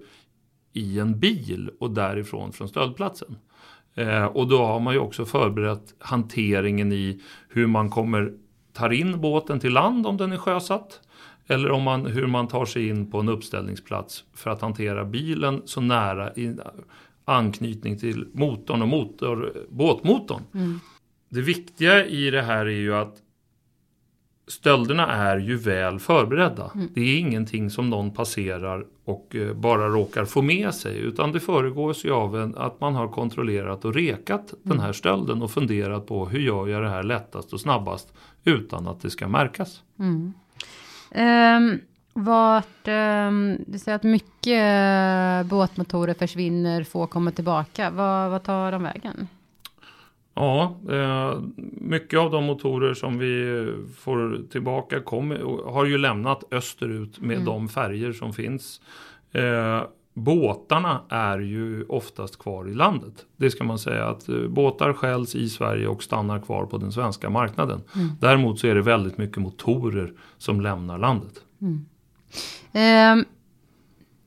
i 0.73 0.99
en 0.99 1.19
bil 1.19 1.69
och 1.79 1.91
därifrån 1.91 2.51
från 2.51 2.69
stöldplatsen. 2.69 3.35
Eh, 3.95 4.25
och 4.25 4.47
då 4.47 4.65
har 4.65 4.79
man 4.79 4.93
ju 4.93 4.99
också 4.99 5.25
förberett 5.25 5.95
hanteringen 5.99 6.91
i 6.91 7.21
hur 7.49 7.67
man 7.67 7.89
kommer 7.89 8.33
tar 8.73 8.89
in 8.89 9.21
båten 9.21 9.59
till 9.59 9.73
land 9.73 10.07
om 10.07 10.17
den 10.17 10.31
är 10.31 10.37
sjösatt. 10.37 11.01
Eller 11.47 11.71
om 11.71 11.83
man, 11.83 12.05
hur 12.05 12.27
man 12.27 12.47
tar 12.47 12.65
sig 12.65 12.87
in 12.87 13.11
på 13.11 13.19
en 13.19 13.29
uppställningsplats 13.29 14.23
för 14.33 14.49
att 14.49 14.61
hantera 14.61 15.05
bilen 15.05 15.61
så 15.65 15.81
nära 15.81 16.33
i 16.33 16.55
anknytning 17.25 17.97
till 17.97 18.27
motorn 18.33 18.81
och 18.81 18.87
motor, 18.87 19.53
båtmotorn. 19.69 20.41
Mm. 20.53 20.79
Det 21.29 21.41
viktiga 21.41 22.05
i 22.05 22.31
det 22.31 22.41
här 22.41 22.65
är 22.65 22.69
ju 22.69 22.95
att 22.95 23.15
stölderna 24.47 25.07
är 25.07 25.37
ju 25.37 25.57
väl 25.57 25.99
förberedda. 25.99 26.71
Mm. 26.75 26.87
Det 26.93 27.01
är 27.01 27.19
ingenting 27.19 27.69
som 27.69 27.89
någon 27.89 28.11
passerar 28.11 28.85
och 29.05 29.35
eh, 29.35 29.53
bara 29.53 29.87
råkar 29.87 30.25
få 30.25 30.41
med 30.41 30.73
sig. 30.73 30.99
Utan 30.99 31.31
det 31.31 31.39
föregås 31.39 32.05
ju 32.05 32.11
av 32.11 32.37
en, 32.37 32.55
att 32.57 32.81
man 32.81 32.95
har 32.95 33.07
kontrollerat 33.07 33.85
och 33.85 33.93
rekat 33.93 34.53
mm. 34.53 34.59
den 34.63 34.79
här 34.79 34.93
stölden 34.93 35.41
och 35.41 35.51
funderat 35.51 36.07
på 36.07 36.25
hur 36.25 36.39
gör 36.39 36.67
jag 36.67 36.83
det 36.83 36.89
här 36.89 37.03
lättast 37.03 37.53
och 37.53 37.59
snabbast 37.59 38.13
utan 38.43 38.87
att 38.87 39.01
det 39.01 39.09
ska 39.09 39.27
märkas. 39.27 39.81
Mm. 39.99 40.33
Um, 41.15 41.79
vart, 42.13 42.87
um, 42.87 43.57
du 43.67 43.79
säger 43.79 43.95
att 43.95 44.03
mycket 44.03 45.45
båtmotorer 45.45 46.13
försvinner, 46.13 46.83
få 46.83 47.07
kommer 47.07 47.31
tillbaka. 47.31 47.89
Vad, 47.89 48.31
vad 48.31 48.43
tar 48.43 48.71
de 48.71 48.83
vägen? 48.83 49.27
Ja, 50.35 50.75
eh, 50.89 51.39
mycket 51.81 52.19
av 52.19 52.31
de 52.31 52.43
motorer 52.43 52.93
som 52.93 53.17
vi 53.17 53.65
får 53.97 54.49
tillbaka 54.51 54.99
kommer, 54.99 55.69
har 55.71 55.85
ju 55.85 55.97
lämnat 55.97 56.43
österut 56.51 57.21
med 57.21 57.35
mm. 57.35 57.45
de 57.45 57.69
färger 57.69 58.13
som 58.13 58.33
finns. 58.33 58.81
Eh, 59.31 59.81
båtarna 60.13 61.01
är 61.09 61.39
ju 61.39 61.83
oftast 61.83 62.39
kvar 62.39 62.69
i 62.69 62.73
landet. 62.73 63.25
Det 63.37 63.51
ska 63.51 63.63
man 63.63 63.79
säga 63.79 64.05
att 64.05 64.29
eh, 64.29 64.47
båtar 64.47 64.93
skäls 64.93 65.35
i 65.35 65.49
Sverige 65.49 65.87
och 65.87 66.03
stannar 66.03 66.39
kvar 66.39 66.65
på 66.65 66.77
den 66.77 66.91
svenska 66.91 67.29
marknaden. 67.29 67.81
Mm. 67.95 68.09
Däremot 68.19 68.59
så 68.59 68.67
är 68.67 68.75
det 68.75 68.81
väldigt 68.81 69.17
mycket 69.17 69.37
motorer 69.37 70.13
som 70.37 70.61
lämnar 70.61 70.97
landet. 70.97 71.33
Mm. 71.61 71.85
Eh, 72.71 73.25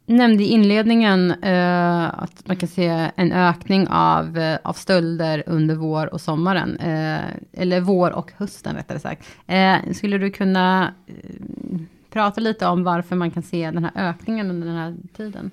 nämnde 0.09 0.43
i 0.45 0.47
inledningen 0.47 1.31
eh, 1.31 2.07
att 2.23 2.47
man 2.47 2.57
kan 2.57 2.69
se 2.69 3.11
en 3.17 3.33
ökning 3.33 3.89
av, 3.89 4.39
eh, 4.39 4.59
av 4.65 4.73
stölder 4.73 5.43
under 5.47 5.75
vår 5.75 6.15
och 6.15 6.21
sommaren. 6.21 6.77
Eh, 6.77 7.21
eller 7.53 7.81
vår 7.81 8.11
och 8.11 8.33
hösten 8.37 8.77
rättare 8.77 8.99
sagt. 8.99 9.29
Eh, 9.47 9.77
skulle 9.93 10.19
du 10.19 10.31
kunna 10.31 10.95
eh, 11.07 11.15
prata 12.11 12.41
lite 12.41 12.67
om 12.67 12.85
varför 12.85 13.17
man 13.17 13.31
kan 13.31 13.43
se 13.43 13.71
den 13.71 13.85
här 13.85 14.09
ökningen 14.11 14.51
under 14.51 14.67
den 14.67 14.77
här 14.77 14.97
tiden? 15.17 15.51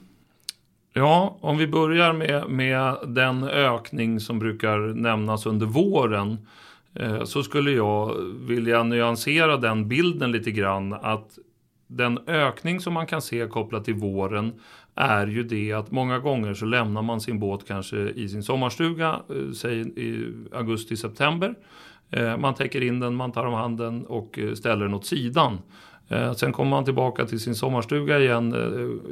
Ja, 0.93 1.38
om 1.41 1.57
vi 1.57 1.67
börjar 1.67 2.13
med, 2.13 2.50
med 2.50 2.95
den 3.07 3.43
ökning 3.43 4.19
som 4.19 4.39
brukar 4.39 4.77
nämnas 4.93 5.45
under 5.45 5.65
våren. 5.65 6.38
eh, 6.93 7.24
så 7.24 7.43
skulle 7.43 7.71
jag 7.71 8.15
vilja 8.47 8.83
nyansera 8.83 9.57
den 9.57 9.88
bilden 9.88 10.31
lite 10.31 10.51
grann 10.51 10.93
att 10.93 11.38
den 11.88 12.20
ökning 12.27 12.80
som 12.80 12.94
man 12.94 13.08
kan 13.08 13.22
se 13.22 13.48
kopplat 13.48 13.86
till 13.86 13.94
våren 13.94 14.54
är 14.96 15.27
ju 15.27 15.44
det 15.44 15.74
att 15.74 15.92
många 15.92 16.20
gånger 16.20 16.54
så 16.54 16.65
lämnar 16.65 17.01
man 17.01 17.22
sin 17.22 17.39
båt 17.39 17.68
kanske 17.68 17.98
i 17.98 18.30
sin 18.30 18.44
sommarstuga, 18.44 19.20
eh, 19.30 19.51
säg 19.54 19.80
i 19.80 20.34
augusti-september. 20.54 21.56
Eh, 22.12 22.38
man 22.38 22.54
täcker 22.54 22.84
in 22.84 23.00
den, 23.00 23.15
man 23.15 23.32
tar 23.32 23.46
om 23.46 23.54
hand 23.54 23.77
den 23.77 24.06
och 24.06 24.39
eh, 24.39 24.54
ställer 24.54 24.86
den 24.86 24.94
åt 24.94 25.06
sidan. 25.06 25.58
Sen 26.36 26.54
kommer 26.54 26.70
man 26.70 26.86
tillbaka 26.86 27.25
till 27.25 27.39
sin 27.39 27.56
sommarstuga 27.56 28.20
igen 28.20 28.56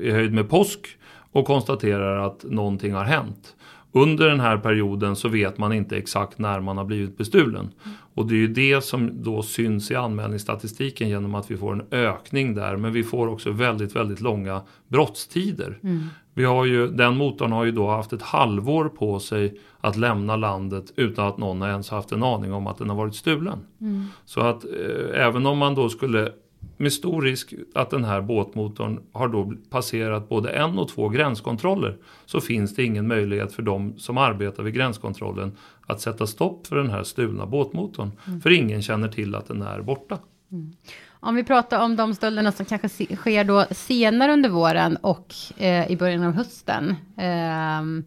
i 0.01 0.11
höjd 0.11 0.33
med 0.33 0.49
påsk 0.49 0.87
och 1.31 1.45
konstaterar 1.45 2.27
att 2.27 2.43
någonting 2.43 2.93
har 2.93 3.03
hänt 3.03 3.55
under 3.93 4.29
den 4.29 4.39
här 4.39 4.57
perioden 4.57 5.15
så 5.15 5.29
vet 5.29 5.57
man 5.57 5.73
inte 5.73 5.97
exakt 5.97 6.39
när 6.39 6.59
man 6.59 6.77
har 6.77 6.85
blivit 6.85 7.17
bestulen. 7.17 7.71
Och 8.15 8.27
det 8.27 8.33
är 8.33 8.37
ju 8.37 8.47
det 8.47 8.83
som 8.83 9.23
då 9.23 9.41
syns 9.41 9.91
i 9.91 9.95
anmälningsstatistiken 9.95 11.09
genom 11.09 11.35
att 11.35 11.51
vi 11.51 11.57
får 11.57 11.73
en 11.73 11.83
ökning 11.91 12.55
där. 12.55 12.77
Men 12.77 12.93
vi 12.93 13.03
får 13.03 13.27
också 13.27 13.51
väldigt, 13.51 13.95
väldigt 13.95 14.21
långa 14.21 14.61
brottstider. 14.87 15.79
Mm. 15.83 16.07
Vi 16.33 16.43
har 16.43 16.65
ju, 16.65 16.87
den 16.87 17.17
motorn 17.17 17.51
har 17.51 17.63
ju 17.63 17.71
då 17.71 17.89
haft 17.89 18.13
ett 18.13 18.21
halvår 18.21 18.89
på 18.89 19.19
sig 19.19 19.59
att 19.81 19.97
lämna 19.97 20.35
landet 20.35 20.93
utan 20.95 21.27
att 21.27 21.37
någon 21.37 21.61
ens 21.61 21.89
haft 21.89 22.11
en 22.11 22.23
aning 22.23 22.53
om 22.53 22.67
att 22.67 22.77
den 22.77 22.89
har 22.89 22.95
varit 22.95 23.15
stulen. 23.15 23.59
Mm. 23.81 24.05
Så 24.25 24.41
att 24.41 24.65
eh, 24.65 25.25
även 25.25 25.45
om 25.45 25.57
man 25.57 25.75
då 25.75 25.89
skulle 25.89 26.31
med 26.77 26.93
stor 26.93 27.21
risk 27.21 27.53
att 27.75 27.89
den 27.89 28.03
här 28.03 28.21
båtmotorn 28.21 28.99
har 29.11 29.27
då 29.27 29.53
passerat 29.69 30.29
både 30.29 30.49
en 30.49 30.79
och 30.79 30.89
två 30.89 31.09
gränskontroller 31.09 31.97
så 32.25 32.41
finns 32.41 32.75
det 32.75 32.83
ingen 32.83 33.07
möjlighet 33.07 33.53
för 33.53 33.63
de 33.63 33.93
som 33.97 34.17
arbetar 34.17 34.63
vid 34.63 34.73
gränskontrollen 34.73 35.57
att 35.87 36.01
sätta 36.01 36.27
stopp 36.27 36.67
för 36.67 36.75
den 36.75 36.89
här 36.89 37.03
stulna 37.03 37.45
båtmotorn. 37.45 38.11
Mm. 38.27 38.41
För 38.41 38.49
ingen 38.51 38.81
känner 38.81 39.07
till 39.07 39.35
att 39.35 39.47
den 39.47 39.61
är 39.61 39.81
borta. 39.81 40.17
Mm. 40.51 40.73
Om 41.19 41.35
vi 41.35 41.43
pratar 41.43 41.83
om 41.83 41.95
de 41.95 42.15
stölderna 42.15 42.51
som 42.51 42.65
kanske 42.65 43.15
sker 43.15 43.43
då 43.43 43.65
senare 43.71 44.33
under 44.33 44.49
våren 44.49 44.95
och 44.95 45.33
eh, 45.57 45.91
i 45.91 45.97
början 45.97 46.23
av 46.23 46.33
hösten. 46.33 46.89
Eh, 47.17 48.03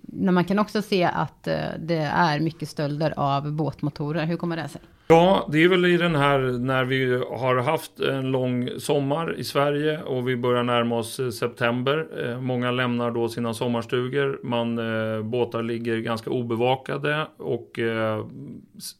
när 0.00 0.32
man 0.32 0.44
kan 0.44 0.58
också 0.58 0.82
se 0.82 1.04
att 1.04 1.46
eh, 1.46 1.54
det 1.78 2.10
är 2.14 2.40
mycket 2.40 2.68
stölder 2.68 3.14
av 3.16 3.52
båtmotorer. 3.52 4.26
Hur 4.26 4.36
kommer 4.36 4.56
det 4.56 4.68
sig? 4.68 4.80
Ja, 5.10 5.48
det 5.52 5.64
är 5.64 5.68
väl 5.68 5.84
i 5.84 5.96
den 5.96 6.14
här 6.14 6.38
när 6.38 6.84
vi 6.84 7.22
har 7.30 7.56
haft 7.56 8.00
en 8.00 8.30
lång 8.30 8.70
sommar 8.78 9.38
i 9.38 9.44
Sverige 9.44 10.02
och 10.02 10.28
vi 10.28 10.36
börjar 10.36 10.62
närma 10.62 10.98
oss 10.98 11.20
eh, 11.20 11.30
september. 11.30 12.06
Eh, 12.24 12.40
många 12.40 12.70
lämnar 12.70 13.10
då 13.10 13.28
sina 13.28 13.54
sommarstugor. 13.54 14.40
Man, 14.42 14.78
eh, 14.78 15.22
båtar 15.22 15.62
ligger 15.62 15.98
ganska 15.98 16.30
obevakade 16.30 17.26
och 17.36 17.78
eh, 17.78 18.26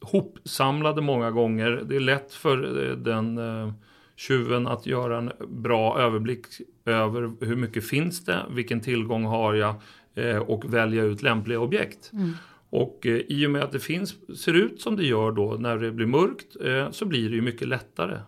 hopsamlade 0.01 1.03
många 1.03 1.31
gånger. 1.31 1.83
Det 1.85 1.97
är 1.97 2.01
lätt 2.01 2.33
för 2.33 2.57
den 2.97 3.39
eh, 3.39 3.73
tjuven 4.17 4.67
att 4.67 4.87
göra 4.87 5.19
en 5.19 5.33
bra 5.49 5.99
överblick 6.01 6.47
över 6.85 7.47
hur 7.47 7.57
mycket 7.57 7.89
finns 7.89 8.25
det, 8.25 8.39
vilken 8.51 8.81
tillgång 8.81 9.25
har 9.25 9.55
jag 9.55 9.75
eh, 10.15 10.39
och 10.39 10.75
välja 10.75 11.05
ut 11.05 11.23
lämpliga 11.23 11.61
objekt. 11.61 12.11
Mm. 12.13 12.33
Och 12.71 13.07
eh, 13.07 13.21
i 13.29 13.47
och 13.47 13.51
med 13.51 13.63
att 13.63 13.73
det 13.73 13.81
finns, 13.81 14.39
ser 14.39 14.55
ut 14.55 14.81
som 14.81 14.97
det 14.97 15.07
gör 15.07 15.33
då 15.33 15.57
när 15.61 15.79
det 15.79 15.93
blir 15.93 16.07
mörkt 16.07 16.57
eh, 16.65 16.91
så 16.91 17.05
blir 17.05 17.29
det 17.31 17.35
ju 17.35 17.43
mycket 17.43 17.69
lättare. 17.69 18.21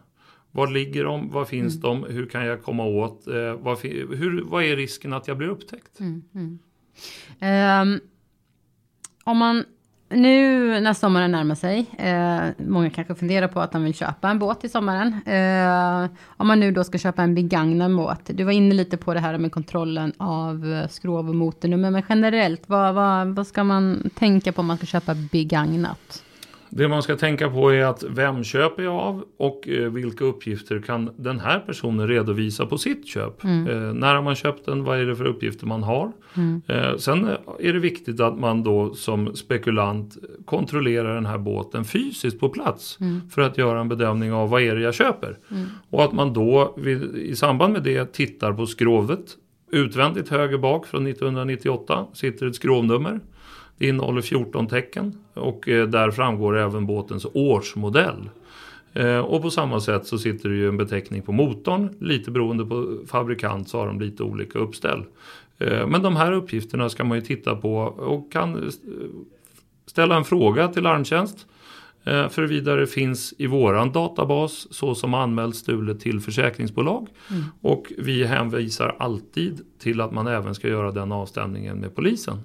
Var 0.50 0.66
ligger 0.66 1.04
de? 1.04 1.30
Var 1.30 1.44
finns 1.44 1.75
mm. 1.75 1.82
de? 1.82 2.14
Hur 2.14 2.26
kan 2.26 2.46
jag 2.46 2.62
komma 2.62 2.84
åt? 2.84 3.26
Eh, 3.26 3.54
vad, 3.54 3.78
hur, 3.80 4.42
vad 4.42 4.64
är 4.64 4.76
risken 4.76 5.12
att 5.12 5.28
jag 5.28 5.38
blir 5.38 5.49
upptäckt? 5.49 6.00
Mm, 6.00 6.22
mm. 6.34 6.58
Um, 7.82 8.00
om 9.25 9.37
man 9.37 9.64
nu 10.14 10.81
när 10.81 10.95
sommaren 10.95 11.33
närmar 11.33 11.54
sig, 11.54 11.87
eh, 11.99 12.66
många 12.66 12.90
kanske 12.90 13.14
funderar 13.14 13.49
på 13.49 13.61
att 13.61 13.73
de 13.73 13.85
vill 13.85 13.95
köpa 13.95 14.31
en 14.31 14.38
båt 14.38 14.64
i 14.64 14.69
sommaren. 14.69 15.21
Eh, 15.26 16.11
om 16.26 16.47
man 16.47 16.61
nu 16.61 16.73
då 16.73 16.85
ska 16.85 16.99
köpa 16.99 17.23
en 17.23 17.35
begagnad 17.35 17.97
båt. 17.97 18.21
Du 18.25 18.45
var 18.45 18.52
inne 18.52 18.75
lite 18.75 18.97
på 18.97 19.14
det 19.14 19.21
här 19.21 19.38
med 19.38 19.52
kontrollen 19.52 20.12
av 20.16 20.73
eh, 20.73 20.88
skrov 20.88 21.28
och 21.28 21.35
motornummer, 21.35 21.90
men 21.90 22.02
generellt, 22.09 22.62
vad, 22.66 22.95
vad, 22.95 23.28
vad 23.28 23.47
ska 23.47 23.64
man 23.64 24.11
tänka 24.14 24.52
på 24.52 24.61
om 24.61 24.66
man 24.66 24.76
ska 24.76 24.87
köpa 24.87 25.14
begagnat? 25.14 26.22
Det 26.75 26.88
man 26.88 27.02
ska 27.02 27.17
tänka 27.17 27.50
på 27.50 27.73
är 27.73 27.85
att 27.85 28.05
vem 28.09 28.45
köper 28.45 28.83
jag 28.83 28.95
av 28.95 29.25
och 29.37 29.69
eh, 29.69 29.91
vilka 29.91 30.25
uppgifter 30.25 30.81
kan 30.81 31.11
den 31.17 31.41
här 31.41 31.59
personen 31.59 32.09
redovisa 32.09 32.67
på 32.67 32.79
sitt 32.79 33.07
köp. 33.07 33.45
Mm. 33.45 33.69
Eh, 33.69 33.95
när 33.95 34.14
har 34.14 34.23
man 34.23 34.35
köpt 34.35 34.67
den? 34.67 34.85
Vad 34.85 35.00
är 35.00 35.07
det 35.07 35.17
för 35.17 35.25
uppgifter 35.25 35.67
man 35.67 35.83
har? 35.83 36.12
Mm. 36.35 36.62
Eh, 36.67 36.97
sen 36.97 37.29
är 37.59 37.73
det 37.73 37.79
viktigt 37.79 38.21
att 38.21 38.38
man 38.38 38.62
då 38.62 38.95
som 38.95 39.37
spekulant 39.37 40.17
kontrollerar 40.45 41.14
den 41.14 41.26
här 41.26 41.38
båten 41.38 41.85
fysiskt 41.85 42.41
på 42.41 42.49
plats. 42.49 42.99
Mm. 43.00 43.21
För 43.31 43.43
att 43.43 43.59
göra 43.59 43.81
en 43.81 43.88
bedömning 43.88 44.33
av 44.33 44.50
vad 44.50 44.62
är 44.62 44.75
det 44.75 44.83
jag 44.83 44.95
köper. 44.95 45.38
Mm. 45.50 45.67
Och 45.91 46.05
att 46.05 46.12
man 46.12 46.33
då 46.33 46.75
vid, 46.76 47.17
i 47.17 47.37
samband 47.37 47.73
med 47.73 47.83
det 47.83 48.12
tittar 48.12 48.52
på 48.52 48.67
skrovet. 48.67 49.37
Utvändigt 49.73 50.29
höger 50.29 50.59
bak 50.59 50.87
från 50.87 51.07
1998 51.07 52.07
sitter 52.12 52.47
ett 52.47 52.57
skrovnummer. 52.57 53.21
Det 53.83 53.89
innehåller 53.89 54.23
14 54.23 54.67
tecken 54.67 55.15
och 55.35 55.69
eh, 55.69 55.89
där 55.89 56.11
framgår 56.11 56.59
även 56.59 56.87
båtens 56.87 57.27
årsmodell. 57.33 58.31
Eh, 58.93 59.19
och 59.19 59.43
på 59.43 59.51
samma 59.51 59.81
sätt 59.81 60.07
så 60.07 60.19
sitter 60.19 60.49
det 60.49 60.55
ju 60.55 60.69
en 60.69 60.77
beteckning 60.77 61.23
på 61.23 61.33
motorn. 61.33 61.97
Lite 62.01 62.31
beroende 62.31 62.65
på 62.65 62.99
fabrikant 63.07 63.69
så 63.69 63.79
har 63.79 63.87
de 63.87 64.01
lite 64.01 64.23
olika 64.23 64.59
uppställ. 64.59 65.05
Eh, 65.59 65.87
men 65.87 66.03
de 66.03 66.17
här 66.17 66.33
uppgifterna 66.33 66.89
ska 66.89 67.05
man 67.05 67.19
ju 67.19 67.25
titta 67.25 67.57
på 67.57 67.77
och 67.83 68.33
kan 68.33 68.71
ställa 69.87 70.17
en 70.17 70.25
fråga 70.25 70.69
till 70.69 70.83
Larmtjänst. 70.83 71.47
För 72.05 72.43
vidare 72.43 72.87
finns 72.87 73.35
i 73.39 73.47
våran 73.47 73.93
databas 73.93 74.67
så 74.71 74.95
som 74.95 75.15
anmält 75.15 75.57
stulet 75.57 76.01
till 76.01 76.21
försäkringsbolag. 76.21 77.09
Mm. 77.31 77.43
Och 77.61 77.93
vi 77.99 78.25
hänvisar 78.25 78.97
alltid 78.99 79.61
till 79.79 80.01
att 80.01 80.12
man 80.12 80.27
även 80.27 80.55
ska 80.55 80.69
göra 80.69 80.91
den 80.93 81.12
avstämningen 81.12 81.79
med 81.79 81.95
polisen. 81.95 82.39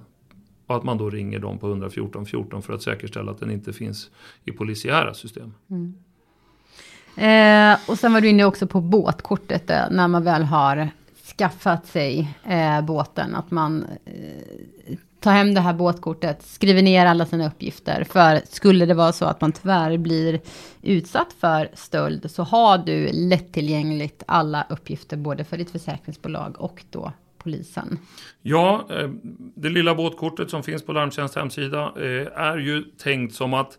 Och 0.68 0.76
att 0.76 0.84
man 0.84 0.98
då 0.98 1.10
ringer 1.10 1.38
dem 1.38 1.58
på 1.58 1.68
114 1.68 2.26
14 2.26 2.62
för 2.62 2.72
att 2.72 2.82
säkerställa 2.82 3.30
att 3.30 3.40
den 3.40 3.50
inte 3.50 3.72
finns 3.72 4.10
i 4.44 4.52
polisiära 4.52 5.14
system. 5.14 5.54
Mm. 5.70 5.94
Eh, 7.16 7.78
och 7.86 7.98
sen 7.98 8.12
var 8.12 8.20
du 8.20 8.28
inne 8.28 8.44
också 8.44 8.66
på 8.66 8.80
båtkortet 8.80 9.66
där, 9.66 9.90
när 9.90 10.08
man 10.08 10.24
väl 10.24 10.42
har 10.42 10.90
skaffat 11.38 11.86
sig 11.86 12.36
eh, 12.44 12.80
båten. 12.80 13.34
Att 13.34 13.50
man 13.50 13.86
eh, 14.04 14.96
tar 15.20 15.32
hem 15.32 15.54
det 15.54 15.60
här 15.60 15.72
båtkortet, 15.72 16.42
skriver 16.42 16.82
ner 16.82 17.06
alla 17.06 17.26
sina 17.26 17.46
uppgifter. 17.46 18.04
För 18.04 18.40
skulle 18.50 18.86
det 18.86 18.94
vara 18.94 19.12
så 19.12 19.24
att 19.24 19.40
man 19.40 19.52
tyvärr 19.52 19.96
blir 19.96 20.40
utsatt 20.82 21.32
för 21.40 21.68
stöld 21.74 22.30
så 22.30 22.42
har 22.42 22.78
du 22.78 23.08
lättillgängligt 23.12 24.22
alla 24.26 24.66
uppgifter 24.70 25.16
både 25.16 25.44
för 25.44 25.56
ditt 25.56 25.70
försäkringsbolag 25.70 26.60
och 26.60 26.84
då 26.90 27.12
polisen? 27.38 27.98
Ja, 28.42 28.86
eh, 28.90 29.10
det 29.54 29.68
lilla 29.68 29.94
båtkortet 29.94 30.50
som 30.50 30.62
finns 30.62 30.82
på 30.82 30.92
Larmtjänst 30.92 31.34
hemsida 31.34 31.92
eh, 31.96 32.26
är 32.34 32.58
ju 32.58 32.82
tänkt 32.82 33.34
som 33.34 33.54
att 33.54 33.78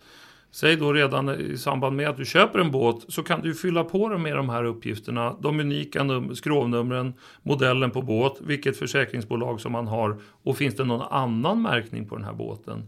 Säg 0.51 0.75
då 0.75 0.93
redan 0.93 1.29
i 1.29 1.57
samband 1.57 1.95
med 1.95 2.09
att 2.09 2.17
du 2.17 2.25
köper 2.25 2.59
en 2.59 2.71
båt 2.71 3.05
så 3.07 3.23
kan 3.23 3.41
du 3.41 3.55
fylla 3.55 3.83
på 3.83 4.09
den 4.09 4.21
med 4.21 4.35
de 4.35 4.49
här 4.49 4.63
uppgifterna. 4.63 5.35
De 5.39 5.59
unika 5.59 6.05
skrovnumren, 6.33 7.13
modellen 7.41 7.91
på 7.91 8.01
båt, 8.01 8.37
vilket 8.41 8.77
försäkringsbolag 8.77 9.61
som 9.61 9.71
man 9.71 9.87
har 9.87 10.21
och 10.43 10.57
finns 10.57 10.75
det 10.75 10.83
någon 10.83 11.07
annan 11.11 11.61
märkning 11.61 12.07
på 12.07 12.15
den 12.15 12.25
här 12.25 12.33
båten. 12.33 12.83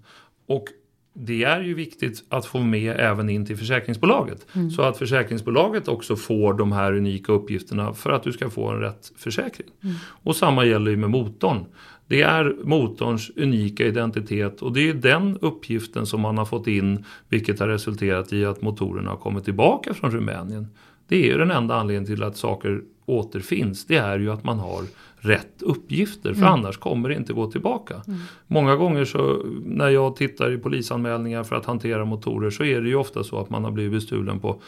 Och 0.46 0.66
det 1.14 1.44
är 1.44 1.62
ju 1.62 1.74
viktigt 1.74 2.24
att 2.30 2.46
få 2.46 2.60
med 2.60 2.96
även 3.00 3.30
in 3.30 3.46
till 3.46 3.58
försäkringsbolaget. 3.58 4.48
Mm. 4.54 4.72
Så 4.72 4.82
att 4.82 4.98
försäkringsbolaget 4.98 5.88
också 5.88 6.16
får 6.16 6.54
de 6.54 6.72
här 6.72 6.94
unika 6.94 7.32
uppgifterna 7.32 7.94
för 7.94 8.10
att 8.10 8.24
du 8.24 8.32
ska 8.32 8.50
få 8.50 8.70
en 8.70 8.80
rätt 8.80 9.12
försäkring. 9.18 9.68
Mm. 9.84 9.96
Och 10.06 10.36
samma 10.36 10.66
gäller 10.66 10.92
ju 10.92 10.98
med 10.98 11.10
motorn. 11.10 11.66
Det 12.08 12.22
är 12.22 12.56
motorns 12.64 13.32
unika 13.36 13.86
identitet 13.86 14.62
och 14.62 14.74
det 14.74 14.90
är 14.90 14.94
den 14.94 15.38
uppgiften 15.42 16.06
som 16.06 16.22
man 16.22 16.38
har 16.38 16.46
fått 16.46 16.68
in 16.68 17.06
vilket 17.30 17.60
har 17.60 17.68
resulterat 17.68 18.34
i 18.34 18.46
att 18.46 18.62
motorerna 18.62 19.10
har 19.10 19.18
kommit 19.18 19.44
tillbaka 19.44 19.94
från 19.94 20.12
Rumänien. 20.12 20.68
Det 21.08 21.32
är 21.32 21.38
den 21.38 21.52
enda 21.52 21.76
anledningen 21.76 22.06
till 22.06 22.24
att 22.24 22.38
saker 22.38 22.82
återfinns. 23.06 23.86
Det 23.86 23.98
är 23.98 24.20
ju 24.20 24.32
att 24.32 24.44
man 24.44 24.60
har 24.60 24.84
rätt 25.22 25.62
uppgifter 25.62 26.34
för 26.34 26.42
mm. 26.42 26.54
annars 26.54 26.78
kommer 26.78 27.10
det 27.10 27.16
inte 27.16 27.34
gå 27.34 27.52
tillbaka. 27.52 28.02
Mm. 28.08 28.20
Många 28.48 28.76
gånger 28.76 29.06
så 29.06 29.46
när 29.66 29.90
jag 29.90 30.16
tittar 30.16 30.52
i 30.52 30.58
polisanmälningar 30.58 31.44
för 31.44 31.56
att 31.56 31.66
hantera 31.66 32.06
motorer 32.06 32.50
så 32.50 32.64
är 32.64 32.82
det 32.82 32.90
ju 32.90 32.96
ofta 32.96 33.24
så 33.24 33.40
att 33.40 33.50
man 33.50 33.64
har 33.64 33.72
blivit 33.72 33.92
bestulen 33.92 34.40
på 34.40 34.62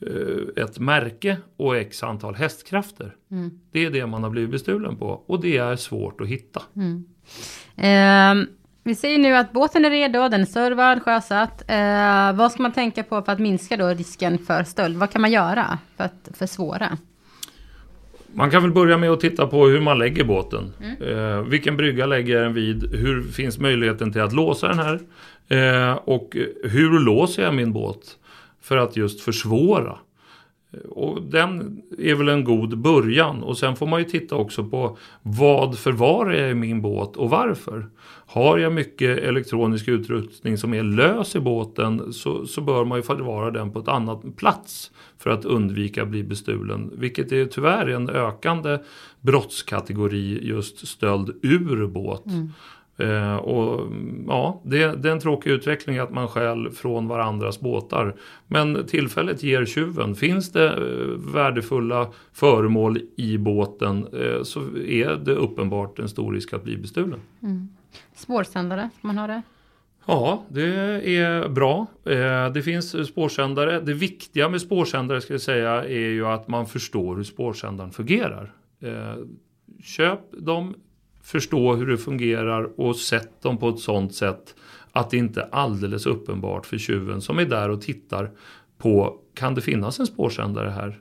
eh, 0.00 0.64
ett 0.64 0.78
märke 0.78 1.36
och 1.56 1.76
x 1.76 2.02
antal 2.02 2.34
hästkrafter. 2.34 3.14
Mm. 3.30 3.50
Det 3.72 3.84
är 3.84 3.90
det 3.90 4.06
man 4.06 4.22
har 4.22 4.30
blivit 4.30 4.50
bestulen 4.50 4.96
på 4.96 5.22
och 5.26 5.40
det 5.40 5.56
är 5.56 5.76
svårt 5.76 6.20
att 6.20 6.28
hitta. 6.28 6.62
Eh, 7.76 8.34
vi 8.84 8.94
säger 8.94 9.18
nu 9.18 9.36
att 9.36 9.52
båten 9.52 9.84
är 9.84 9.90
redo, 9.90 10.28
den 10.28 10.40
är 10.40 10.46
servad, 10.46 11.02
sjösatt. 11.02 11.70
Eh, 11.70 12.32
vad 12.32 12.52
ska 12.52 12.62
man 12.62 12.72
tänka 12.72 13.02
på 13.02 13.22
för 13.22 13.32
att 13.32 13.38
minska 13.38 13.76
då 13.76 13.88
risken 13.88 14.38
för 14.38 14.64
stöld? 14.64 14.96
Vad 14.96 15.10
kan 15.10 15.20
man 15.20 15.32
göra 15.32 15.78
för 15.96 16.04
att 16.04 16.28
försvåra? 16.34 16.98
Man 18.34 18.50
kan 18.50 18.62
väl 18.62 18.72
börja 18.72 18.98
med 18.98 19.10
att 19.10 19.20
titta 19.20 19.46
på 19.46 19.66
hur 19.66 19.80
man 19.80 19.98
lägger 19.98 20.24
båten. 20.24 20.72
Mm. 20.80 21.18
Eh, 21.18 21.42
vilken 21.42 21.76
brygga 21.76 22.06
lägger 22.06 22.34
jag 22.34 22.42
den 22.42 22.54
vid? 22.54 22.94
Hur 22.94 23.22
finns 23.22 23.58
möjligheten 23.58 24.12
till 24.12 24.20
att 24.20 24.32
låsa 24.32 24.68
den 24.68 24.78
här? 24.78 25.00
Eh, 25.48 25.94
och 25.94 26.36
hur 26.64 27.00
låser 27.00 27.42
jag 27.42 27.54
min 27.54 27.72
båt 27.72 28.18
för 28.62 28.76
att 28.76 28.96
just 28.96 29.20
försvåra? 29.20 29.98
Och 30.88 31.22
den 31.22 31.82
är 31.98 32.14
väl 32.14 32.28
en 32.28 32.44
god 32.44 32.78
början 32.78 33.42
och 33.42 33.58
sen 33.58 33.76
får 33.76 33.86
man 33.86 34.00
ju 34.00 34.04
titta 34.04 34.36
också 34.36 34.64
på 34.64 34.96
vad 35.22 35.78
förvarar 35.78 36.32
jag 36.32 36.50
i 36.50 36.54
min 36.54 36.82
båt 36.82 37.16
och 37.16 37.30
varför. 37.30 37.86
Har 38.26 38.58
jag 38.58 38.72
mycket 38.72 39.18
elektronisk 39.18 39.88
utrustning 39.88 40.58
som 40.58 40.74
är 40.74 40.82
lös 40.82 41.36
i 41.36 41.40
båten 41.40 42.12
så, 42.12 42.46
så 42.46 42.60
bör 42.60 42.84
man 42.84 42.98
ju 42.98 43.02
förvara 43.02 43.50
den 43.50 43.72
på 43.72 43.78
ett 43.78 43.88
annat 43.88 44.36
plats 44.36 44.90
för 45.18 45.30
att 45.30 45.44
undvika 45.44 46.02
att 46.02 46.08
bli 46.08 46.24
bestulen. 46.24 46.90
Vilket 46.94 47.32
är 47.32 47.46
tyvärr 47.46 47.86
en 47.86 48.10
ökande 48.10 48.78
brottskategori 49.20 50.38
just 50.42 50.88
stöld 50.88 51.34
ur 51.42 51.86
båt. 51.86 52.26
Mm. 52.26 52.50
Eh, 53.02 53.36
och 53.36 53.92
ja, 54.26 54.60
det, 54.64 55.02
det, 55.02 55.08
är 55.08 55.12
en 55.12 55.20
tråkig 55.20 55.50
utveckling 55.50 55.98
att 55.98 56.10
man 56.10 56.28
stjäl 56.28 56.70
från 56.70 57.08
varandras 57.08 57.60
båtar. 57.60 58.14
Men 58.46 58.86
tillfället 58.86 59.42
ger 59.42 59.64
tjuven. 59.64 60.14
Finns 60.14 60.52
det 60.52 60.68
eh, 60.68 61.32
värdefulla 61.34 62.08
föremål 62.32 63.00
i 63.16 63.38
båten 63.38 64.06
eh, 64.06 64.42
så 64.42 64.60
är 64.86 65.24
det 65.24 65.32
uppenbart 65.32 65.98
en 65.98 66.08
stor 66.08 66.32
risk 66.32 66.52
att 66.52 66.64
bli 66.64 66.76
bestulen. 66.76 67.20
Mm. 67.42 67.68
Spårsändare, 68.14 68.90
man 69.00 69.18
ha 69.18 69.26
det? 69.26 69.42
Ja, 70.06 70.44
det 70.48 70.66
är 71.16 71.48
bra. 71.48 71.86
Eh, 72.04 72.52
det 72.52 72.62
finns 72.62 73.08
spårsändare. 73.08 73.80
Det 73.80 73.94
viktiga 73.94 74.48
med 74.48 74.60
spårsändare 74.60 75.20
ska 75.20 75.34
jag 75.34 75.40
säga 75.40 75.84
är 75.84 76.08
ju 76.08 76.26
att 76.26 76.48
man 76.48 76.66
förstår 76.66 77.16
hur 77.16 77.24
spårsändaren 77.24 77.90
fungerar. 77.90 78.52
Eh, 78.80 79.14
köp 79.82 80.20
dem 80.32 80.74
förstå 81.22 81.74
hur 81.74 81.86
det 81.86 81.98
fungerar 81.98 82.80
och 82.80 82.96
sätt 82.96 83.42
dem 83.42 83.58
på 83.58 83.68
ett 83.68 83.78
sådant 83.78 84.14
sätt 84.14 84.54
att 84.92 85.10
det 85.10 85.16
inte 85.16 85.40
är 85.40 85.48
alldeles 85.52 86.06
uppenbart 86.06 86.66
för 86.66 86.78
tjuven 86.78 87.20
som 87.20 87.38
är 87.38 87.44
där 87.44 87.68
och 87.68 87.80
tittar 87.80 88.30
på 88.78 89.18
kan 89.34 89.54
det 89.54 89.60
finnas 89.60 90.00
en 90.00 90.06
spårsändare 90.06 90.70
här? 90.70 90.98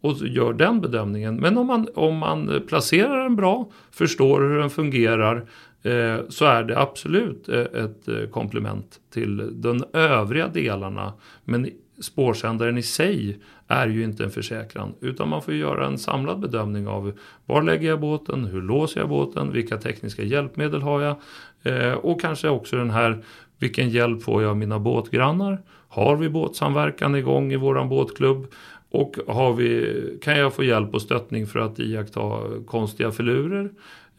Och 0.00 0.16
gör 0.26 0.52
den 0.52 0.80
bedömningen. 0.80 1.36
Men 1.36 1.58
om 1.58 1.66
man, 1.66 1.88
om 1.94 2.16
man 2.16 2.62
placerar 2.68 3.22
den 3.22 3.36
bra, 3.36 3.70
förstår 3.90 4.40
hur 4.40 4.58
den 4.58 4.70
fungerar 4.70 5.36
eh, 5.82 6.16
så 6.28 6.44
är 6.44 6.64
det 6.64 6.78
absolut 6.78 7.48
eh, 7.48 7.60
ett 7.60 8.08
eh, 8.08 8.28
komplement 8.30 9.00
till 9.12 9.60
de 9.62 9.84
övriga 9.92 10.48
delarna. 10.48 11.12
Men 11.44 11.70
spårsändaren 12.00 12.78
i 12.78 12.82
sig 12.82 13.40
är 13.68 13.86
ju 13.86 14.04
inte 14.04 14.24
en 14.24 14.30
försäkran. 14.30 14.94
Utan 15.00 15.28
man 15.28 15.42
får 15.42 15.54
göra 15.54 15.86
en 15.86 15.98
samlad 15.98 16.40
bedömning 16.40 16.88
av 16.88 17.12
var 17.46 17.62
lägger 17.62 17.88
jag 17.88 18.00
båten, 18.00 18.44
hur 18.44 18.62
låser 18.62 19.00
jag 19.00 19.08
båten, 19.08 19.52
vilka 19.52 19.76
tekniska 19.76 20.22
hjälpmedel 20.22 20.82
har 20.82 21.02
jag 21.02 21.16
eh, 21.62 21.92
och 21.92 22.20
kanske 22.20 22.48
också 22.48 22.76
den 22.76 22.90
här 22.90 23.24
vilken 23.58 23.90
hjälp 23.90 24.22
får 24.22 24.42
jag 24.42 24.50
av 24.50 24.56
mina 24.56 24.78
båtgrannar? 24.78 25.62
Har 25.88 26.16
vi 26.16 26.28
båtsamverkan 26.28 27.14
igång 27.14 27.52
i 27.52 27.56
våran 27.56 27.88
båtklubb? 27.88 28.46
Och 28.90 29.16
har 29.28 29.52
vi, 29.52 30.18
kan 30.22 30.38
jag 30.38 30.54
få 30.54 30.64
hjälp 30.64 30.94
och 30.94 31.02
stöttning 31.02 31.46
för 31.46 31.58
att 31.58 31.78
iaktta 31.78 32.20
konstiga 32.66 33.10
filurer? 33.10 33.70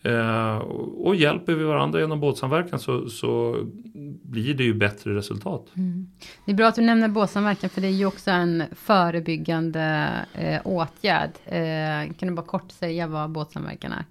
Eh, 0.03 0.57
och 0.57 1.15
hjälper 1.15 1.53
vi 1.53 1.63
varandra 1.63 1.99
genom 1.99 2.19
båtsamverkan 2.19 2.79
så, 2.79 3.09
så 3.09 3.57
blir 4.23 4.53
det 4.53 4.63
ju 4.63 4.73
bättre 4.73 5.15
resultat. 5.15 5.67
Mm. 5.77 6.07
Det 6.45 6.51
är 6.51 6.55
bra 6.55 6.67
att 6.67 6.75
du 6.75 6.81
nämner 6.81 7.07
båtsamverkan 7.07 7.69
för 7.69 7.81
det 7.81 7.87
är 7.87 7.91
ju 7.91 8.05
också 8.05 8.31
en 8.31 8.63
förebyggande 8.71 10.11
eh, 10.33 10.61
åtgärd. 10.63 11.31
Eh, 11.45 12.13
kan 12.13 12.29
du 12.29 12.31
bara 12.31 12.45
kort 12.45 12.71
säga 12.71 13.07
vad 13.07 13.29
båtsamverkan 13.29 13.91
är? 13.91 14.05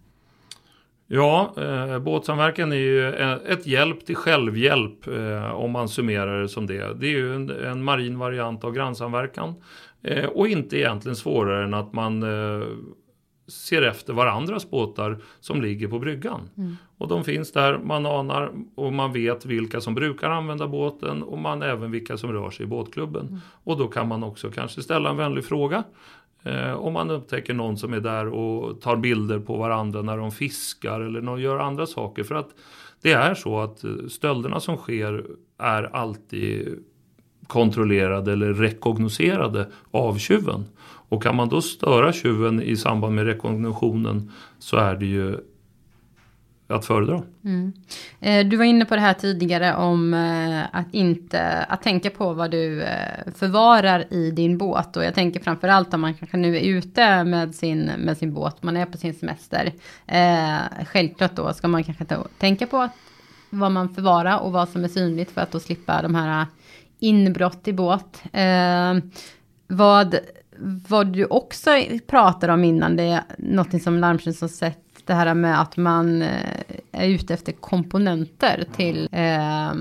Ja, 1.10 1.54
eh, 1.56 1.98
båtsamverkan 1.98 2.72
är 2.72 2.76
ju 2.76 3.14
ett 3.52 3.66
hjälp 3.66 4.06
till 4.06 4.16
självhjälp 4.16 5.06
eh, 5.06 5.50
om 5.50 5.70
man 5.70 5.88
summerar 5.88 6.42
det 6.42 6.48
som 6.48 6.66
det. 6.66 7.00
Det 7.00 7.06
är 7.06 7.10
ju 7.10 7.34
en, 7.34 7.50
en 7.50 7.84
marin 7.84 8.18
variant 8.18 8.64
av 8.64 8.72
grannsamverkan. 8.72 9.54
Eh, 10.02 10.24
och 10.24 10.48
inte 10.48 10.78
egentligen 10.78 11.16
svårare 11.16 11.64
än 11.64 11.74
att 11.74 11.92
man 11.92 12.22
eh, 12.22 12.66
ser 13.48 13.82
efter 13.82 14.12
varandras 14.12 14.70
båtar 14.70 15.18
som 15.40 15.62
ligger 15.62 15.88
på 15.88 15.98
bryggan. 15.98 16.50
Mm. 16.56 16.76
Och 16.98 17.08
de 17.08 17.24
finns 17.24 17.52
där, 17.52 17.78
man 17.78 18.06
anar 18.06 18.52
och 18.74 18.92
man 18.92 19.12
vet 19.12 19.46
vilka 19.46 19.80
som 19.80 19.94
brukar 19.94 20.30
använda 20.30 20.68
båten 20.68 21.22
och 21.22 21.38
man 21.38 21.62
även 21.62 21.90
vilka 21.90 22.16
som 22.16 22.32
rör 22.32 22.50
sig 22.50 22.64
i 22.64 22.68
båtklubben. 22.68 23.26
Mm. 23.26 23.40
Och 23.64 23.78
då 23.78 23.88
kan 23.88 24.08
man 24.08 24.24
också 24.24 24.50
kanske 24.50 24.82
ställa 24.82 25.10
en 25.10 25.16
vänlig 25.16 25.44
fråga. 25.44 25.84
Eh, 26.42 26.72
om 26.72 26.92
man 26.92 27.10
upptäcker 27.10 27.54
någon 27.54 27.76
som 27.76 27.92
är 27.92 28.00
där 28.00 28.28
och 28.28 28.80
tar 28.80 28.96
bilder 28.96 29.38
på 29.38 29.56
varandra 29.56 30.02
när 30.02 30.16
de 30.16 30.30
fiskar 30.30 31.00
eller 31.00 31.20
någon 31.20 31.40
gör 31.40 31.58
andra 31.58 31.86
saker. 31.86 32.24
För 32.24 32.34
att 32.34 32.48
det 33.02 33.12
är 33.12 33.34
så 33.34 33.60
att 33.60 33.84
eh, 33.84 33.90
stölderna 34.08 34.60
som 34.60 34.76
sker 34.76 35.24
är 35.58 35.82
alltid 35.82 36.78
kontrollerade 37.46 38.32
eller 38.32 38.54
rekognoserade 38.54 39.68
av 39.90 40.18
tjuven. 40.18 40.64
Och 41.08 41.22
kan 41.22 41.36
man 41.36 41.48
då 41.48 41.62
störa 41.62 42.12
tjuven 42.12 42.62
i 42.62 42.76
samband 42.76 43.14
med 43.14 43.24
rekognitionen 43.26 44.32
så 44.58 44.76
är 44.76 44.94
det 44.94 45.06
ju 45.06 45.36
att 46.68 46.86
föredra. 46.86 47.22
Mm. 47.44 47.72
Eh, 48.20 48.46
du 48.46 48.56
var 48.56 48.64
inne 48.64 48.84
på 48.84 48.94
det 48.94 49.00
här 49.00 49.14
tidigare 49.14 49.74
om 49.74 50.14
eh, 50.14 50.62
att 50.72 50.94
inte 50.94 51.64
att 51.68 51.82
tänka 51.82 52.10
på 52.10 52.32
vad 52.32 52.50
du 52.50 52.82
eh, 52.82 53.32
förvarar 53.34 54.12
i 54.12 54.30
din 54.30 54.58
båt. 54.58 54.96
Och 54.96 55.04
jag 55.04 55.14
tänker 55.14 55.40
framförallt 55.40 55.94
om 55.94 56.00
man 56.00 56.14
kanske 56.14 56.36
nu 56.36 56.56
är 56.56 56.60
ute 56.60 57.24
med 57.24 57.54
sin, 57.54 57.84
med 57.98 58.18
sin 58.18 58.34
båt, 58.34 58.62
man 58.62 58.76
är 58.76 58.86
på 58.86 58.98
sin 58.98 59.14
semester. 59.14 59.72
självklart 60.84 61.36
då 61.36 61.52
ska 61.52 61.68
man 61.68 61.84
kanske 61.84 62.04
tänka 62.38 62.66
på 62.66 62.76
att, 62.76 62.92
vad 63.50 63.72
man 63.72 63.88
förvarar 63.88 64.38
och 64.38 64.52
vad 64.52 64.68
som 64.68 64.84
är 64.84 64.88
synligt 64.88 65.30
för 65.30 65.40
att 65.40 65.52
då 65.52 65.60
slippa 65.60 66.02
de 66.02 66.14
här 66.14 66.46
inbrott 66.98 67.68
i 67.68 67.72
båt. 67.72 68.22
vad 69.66 70.18
vad 70.88 71.06
du 71.06 71.24
också 71.24 71.70
pratade 72.06 72.52
om 72.52 72.64
innan, 72.64 72.96
det 72.96 73.02
är 73.02 73.22
något 73.38 73.82
som 73.82 73.98
Larmtjänst 73.98 74.40
har 74.40 74.48
sett, 74.48 74.78
det 75.04 75.14
här 75.14 75.34
med 75.34 75.60
att 75.60 75.76
man 75.76 76.22
eh, 76.22 76.28
är 76.92 77.08
ute 77.08 77.34
efter 77.34 77.52
komponenter 77.52 78.64
till, 78.76 79.08
eh, 79.12 79.72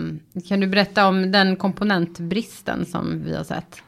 kan 0.48 0.60
du 0.60 0.68
berätta 0.68 1.08
om 1.08 1.32
den 1.32 1.56
komponentbristen 1.56 2.86
som 2.86 3.24
vi 3.24 3.36
har 3.36 3.44
sett? 3.44 3.82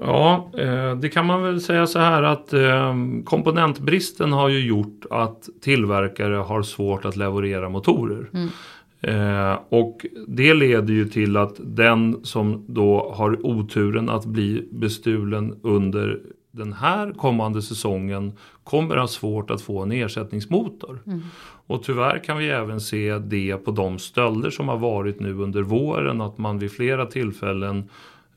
Ja, 0.00 0.50
eh, 0.58 0.96
det 0.96 1.08
kan 1.08 1.26
man 1.26 1.42
väl 1.42 1.60
säga 1.60 1.86
så 1.86 1.98
här 1.98 2.22
att 2.22 2.52
eh, 2.52 2.94
komponentbristen 3.24 4.32
har 4.32 4.48
ju 4.48 4.66
gjort 4.66 5.04
att 5.10 5.48
tillverkare 5.60 6.34
har 6.34 6.62
svårt 6.62 7.04
att 7.04 7.16
leverera 7.16 7.68
motorer. 7.68 8.30
Mm. 8.34 8.48
Eh, 9.00 9.58
och 9.68 10.06
det 10.26 10.54
leder 10.54 10.94
ju 10.94 11.08
till 11.08 11.36
att 11.36 11.54
den 11.58 12.24
som 12.24 12.64
då 12.68 13.12
har 13.16 13.46
oturen 13.46 14.08
att 14.08 14.24
bli 14.26 14.68
bestulen 14.72 15.60
under 15.62 16.20
den 16.50 16.72
här 16.72 17.12
kommande 17.12 17.62
säsongen 17.62 18.32
kommer 18.64 18.96
ha 18.96 19.06
svårt 19.06 19.50
att 19.50 19.62
få 19.62 19.82
en 19.82 19.92
ersättningsmotor. 19.92 20.98
Mm. 21.06 21.20
Och 21.66 21.82
tyvärr 21.82 22.24
kan 22.24 22.38
vi 22.38 22.48
även 22.48 22.80
se 22.80 23.18
det 23.18 23.56
på 23.56 23.70
de 23.70 23.98
stölder 23.98 24.50
som 24.50 24.68
har 24.68 24.78
varit 24.78 25.20
nu 25.20 25.34
under 25.34 25.62
våren 25.62 26.20
att 26.20 26.38
man 26.38 26.58
vid 26.58 26.72
flera 26.72 27.06
tillfällen 27.06 27.88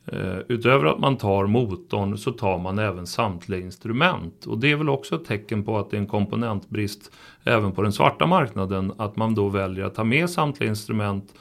Eh, 0.06 0.38
utöver 0.48 0.86
att 0.86 1.00
man 1.00 1.18
tar 1.18 1.48
motorn 1.48 2.18
så 2.18 2.32
tar 2.32 2.58
man 2.60 2.80
även 2.80 3.08
samtliga 3.08 3.60
instrument. 3.60 4.46
Och 4.46 4.58
det 4.58 4.72
är 4.72 4.76
väl 4.76 4.90
också 4.90 5.16
ett 5.16 5.26
tecken 5.26 5.64
på 5.64 5.78
att 5.78 5.92
det 5.92 5.98
är 5.98 6.02
en 6.02 6.08
komponentbrist 6.08 7.12
även 7.44 7.72
på 7.72 7.82
den 7.82 7.94
svarta 7.94 8.26
marknaden. 8.26 8.94
Att 8.98 9.16
man 9.16 9.36
då 9.36 9.50
väljer 9.50 9.86
att 9.86 9.96
ta 9.96 10.04
med 10.04 10.30
samtliga 10.30 10.70
instrument 10.70 11.34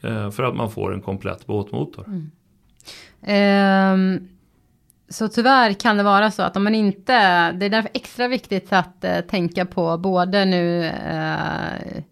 eh, 0.00 0.30
för 0.30 0.42
att 0.42 0.56
man 0.56 0.70
får 0.70 0.94
en 0.94 1.00
komplett 1.00 1.46
båtmotor. 1.46 2.04
Mm. 2.06 2.30
Um, 3.20 4.28
så 5.08 5.28
tyvärr 5.28 5.72
kan 5.72 5.96
det 5.96 6.02
vara 6.02 6.30
så 6.30 6.42
att 6.42 6.56
om 6.56 6.64
man 6.64 6.74
inte, 6.74 7.12
det 7.52 7.66
är 7.66 7.70
därför 7.70 7.90
extra 7.94 8.28
viktigt 8.28 8.72
att 8.72 9.04
uh, 9.04 9.20
tänka 9.20 9.66
på 9.66 9.98
både 9.98 10.44
nu 10.44 10.84
uh, 10.84 12.02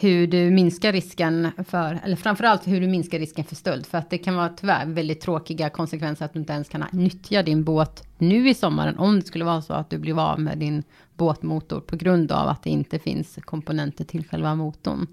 hur 0.00 0.26
du 0.26 0.50
minskar 0.50 0.92
risken 0.92 1.50
för, 1.68 2.00
eller 2.04 2.16
framförallt 2.16 2.68
hur 2.68 2.80
du 2.80 2.86
minskar 2.86 3.18
risken 3.18 3.44
för 3.44 3.56
stöld. 3.56 3.86
För 3.86 3.98
att 3.98 4.10
det 4.10 4.18
kan 4.18 4.34
vara 4.36 4.48
tyvärr 4.48 4.86
väldigt 4.86 5.20
tråkiga 5.20 5.70
konsekvenser 5.70 6.24
att 6.24 6.32
du 6.32 6.38
inte 6.38 6.52
ens 6.52 6.68
kan 6.68 6.84
nyttja 6.92 7.42
din 7.42 7.64
båt 7.64 8.06
nu 8.18 8.48
i 8.48 8.54
sommaren. 8.54 8.98
Om 8.98 9.20
det 9.20 9.26
skulle 9.26 9.44
vara 9.44 9.62
så 9.62 9.72
att 9.72 9.90
du 9.90 9.98
blir 9.98 10.30
av 10.32 10.40
med 10.40 10.58
din 10.58 10.82
båtmotor 11.14 11.80
på 11.80 11.96
grund 11.96 12.32
av 12.32 12.48
att 12.48 12.62
det 12.62 12.70
inte 12.70 12.98
finns 12.98 13.38
komponenter 13.40 14.04
till 14.04 14.28
själva 14.28 14.54
motorn. 14.54 15.06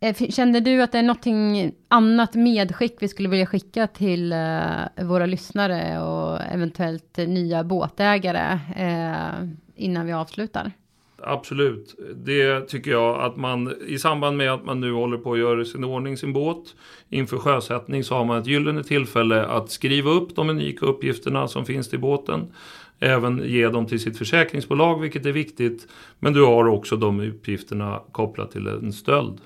Eh, 0.00 0.14
Känner 0.30 0.60
du 0.60 0.82
att 0.82 0.92
det 0.92 0.98
är 0.98 1.02
någonting 1.02 1.72
annat 1.88 2.34
medskick 2.34 2.96
vi 3.00 3.08
skulle 3.08 3.28
vilja 3.28 3.46
skicka 3.46 3.86
till 3.86 4.32
eh, 4.32 5.04
våra 5.04 5.26
lyssnare 5.26 6.00
och 6.00 6.42
eventuellt 6.42 7.16
nya 7.16 7.64
båtägare 7.64 8.58
eh, 8.76 9.48
innan 9.76 10.06
vi 10.06 10.12
avslutar? 10.12 10.72
Absolut. 11.18 11.94
Det 12.14 12.60
tycker 12.60 12.90
jag 12.90 13.20
att 13.20 13.36
man 13.36 13.74
i 13.86 13.98
samband 13.98 14.36
med 14.36 14.52
att 14.52 14.64
man 14.64 14.80
nu 14.80 14.92
håller 14.92 15.18
på 15.18 15.32
att 15.32 15.38
göra 15.38 15.64
sin 15.64 15.84
ordning 15.84 16.16
sin 16.16 16.32
båt 16.32 16.74
inför 17.08 17.38
sjösättning 17.38 18.04
så 18.04 18.14
har 18.14 18.24
man 18.24 18.38
ett 18.38 18.46
gyllene 18.46 18.84
tillfälle 18.84 19.46
att 19.46 19.70
skriva 19.70 20.10
upp 20.10 20.36
de 20.36 20.50
unika 20.50 20.86
uppgifterna 20.86 21.48
som 21.48 21.64
finns 21.64 21.90
till 21.90 22.00
båten. 22.00 22.52
Även 22.98 23.42
ge 23.44 23.68
dem 23.68 23.86
till 23.86 24.00
sitt 24.00 24.18
försäkringsbolag 24.18 25.00
vilket 25.00 25.26
är 25.26 25.32
viktigt. 25.32 25.88
Men 26.18 26.32
du 26.32 26.44
har 26.44 26.66
också 26.66 26.96
de 26.96 27.20
uppgifterna 27.20 28.02
kopplat 28.12 28.50
till 28.50 28.66
en 28.66 28.92
stöld. 28.92 29.40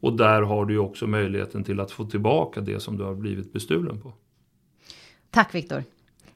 Och 0.00 0.16
där 0.16 0.42
har 0.42 0.64
du 0.64 0.74
ju 0.74 0.78
också 0.78 1.06
möjligheten 1.06 1.64
till 1.64 1.80
att 1.80 1.92
få 1.92 2.04
tillbaka 2.04 2.60
det 2.60 2.80
som 2.80 2.96
du 2.96 3.04
har 3.04 3.14
blivit 3.14 3.52
bestulen 3.52 4.00
på. 4.00 4.12
Tack 5.30 5.54
Viktor. 5.54 5.84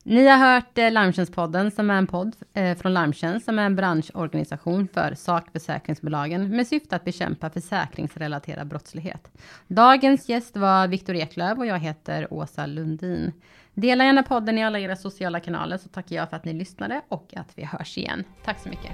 Ni 0.07 0.27
har 0.27 0.37
hört 0.37 0.79
eh, 0.79 0.93
Larmtjänstpodden 0.93 1.71
som 1.71 1.90
är 1.90 1.95
en 1.95 2.07
podd 2.07 2.37
eh, 2.55 2.77
från 2.79 2.95
Larmtjänst 2.95 3.45
som 3.45 3.59
är 3.59 3.67
en 3.67 3.77
branschorganisation 3.77 4.88
för 4.95 5.14
sakförsäkringsbolagen 5.14 6.57
med 6.57 6.67
syfte 6.67 6.97
att 6.97 7.05
bekämpa 7.05 7.51
försäkringsrelaterad 7.51 8.67
brottslighet. 8.67 9.31
Dagens 9.67 10.29
gäst 10.29 10.57
var 10.57 10.88
Viktor 10.88 11.14
Eklöf 11.14 11.59
och 11.59 11.67
jag 11.67 11.79
heter 11.79 12.33
Åsa 12.33 12.67
Lundin. 12.67 13.33
Dela 13.75 14.05
gärna 14.05 14.23
podden 14.23 14.59
i 14.59 14.64
alla 14.64 14.79
era 14.79 14.97
sociala 14.97 15.40
kanaler 15.40 15.79
så 15.79 15.88
tackar 15.88 16.17
jag 16.17 16.31
för 16.31 16.37
att 16.37 16.45
ni 16.45 16.53
lyssnade 16.53 17.01
och 17.09 17.35
att 17.37 17.53
vi 17.55 17.64
hörs 17.64 17.99
igen. 17.99 18.25
Tack 18.45 18.61
så 18.61 18.69
mycket. 18.69 18.93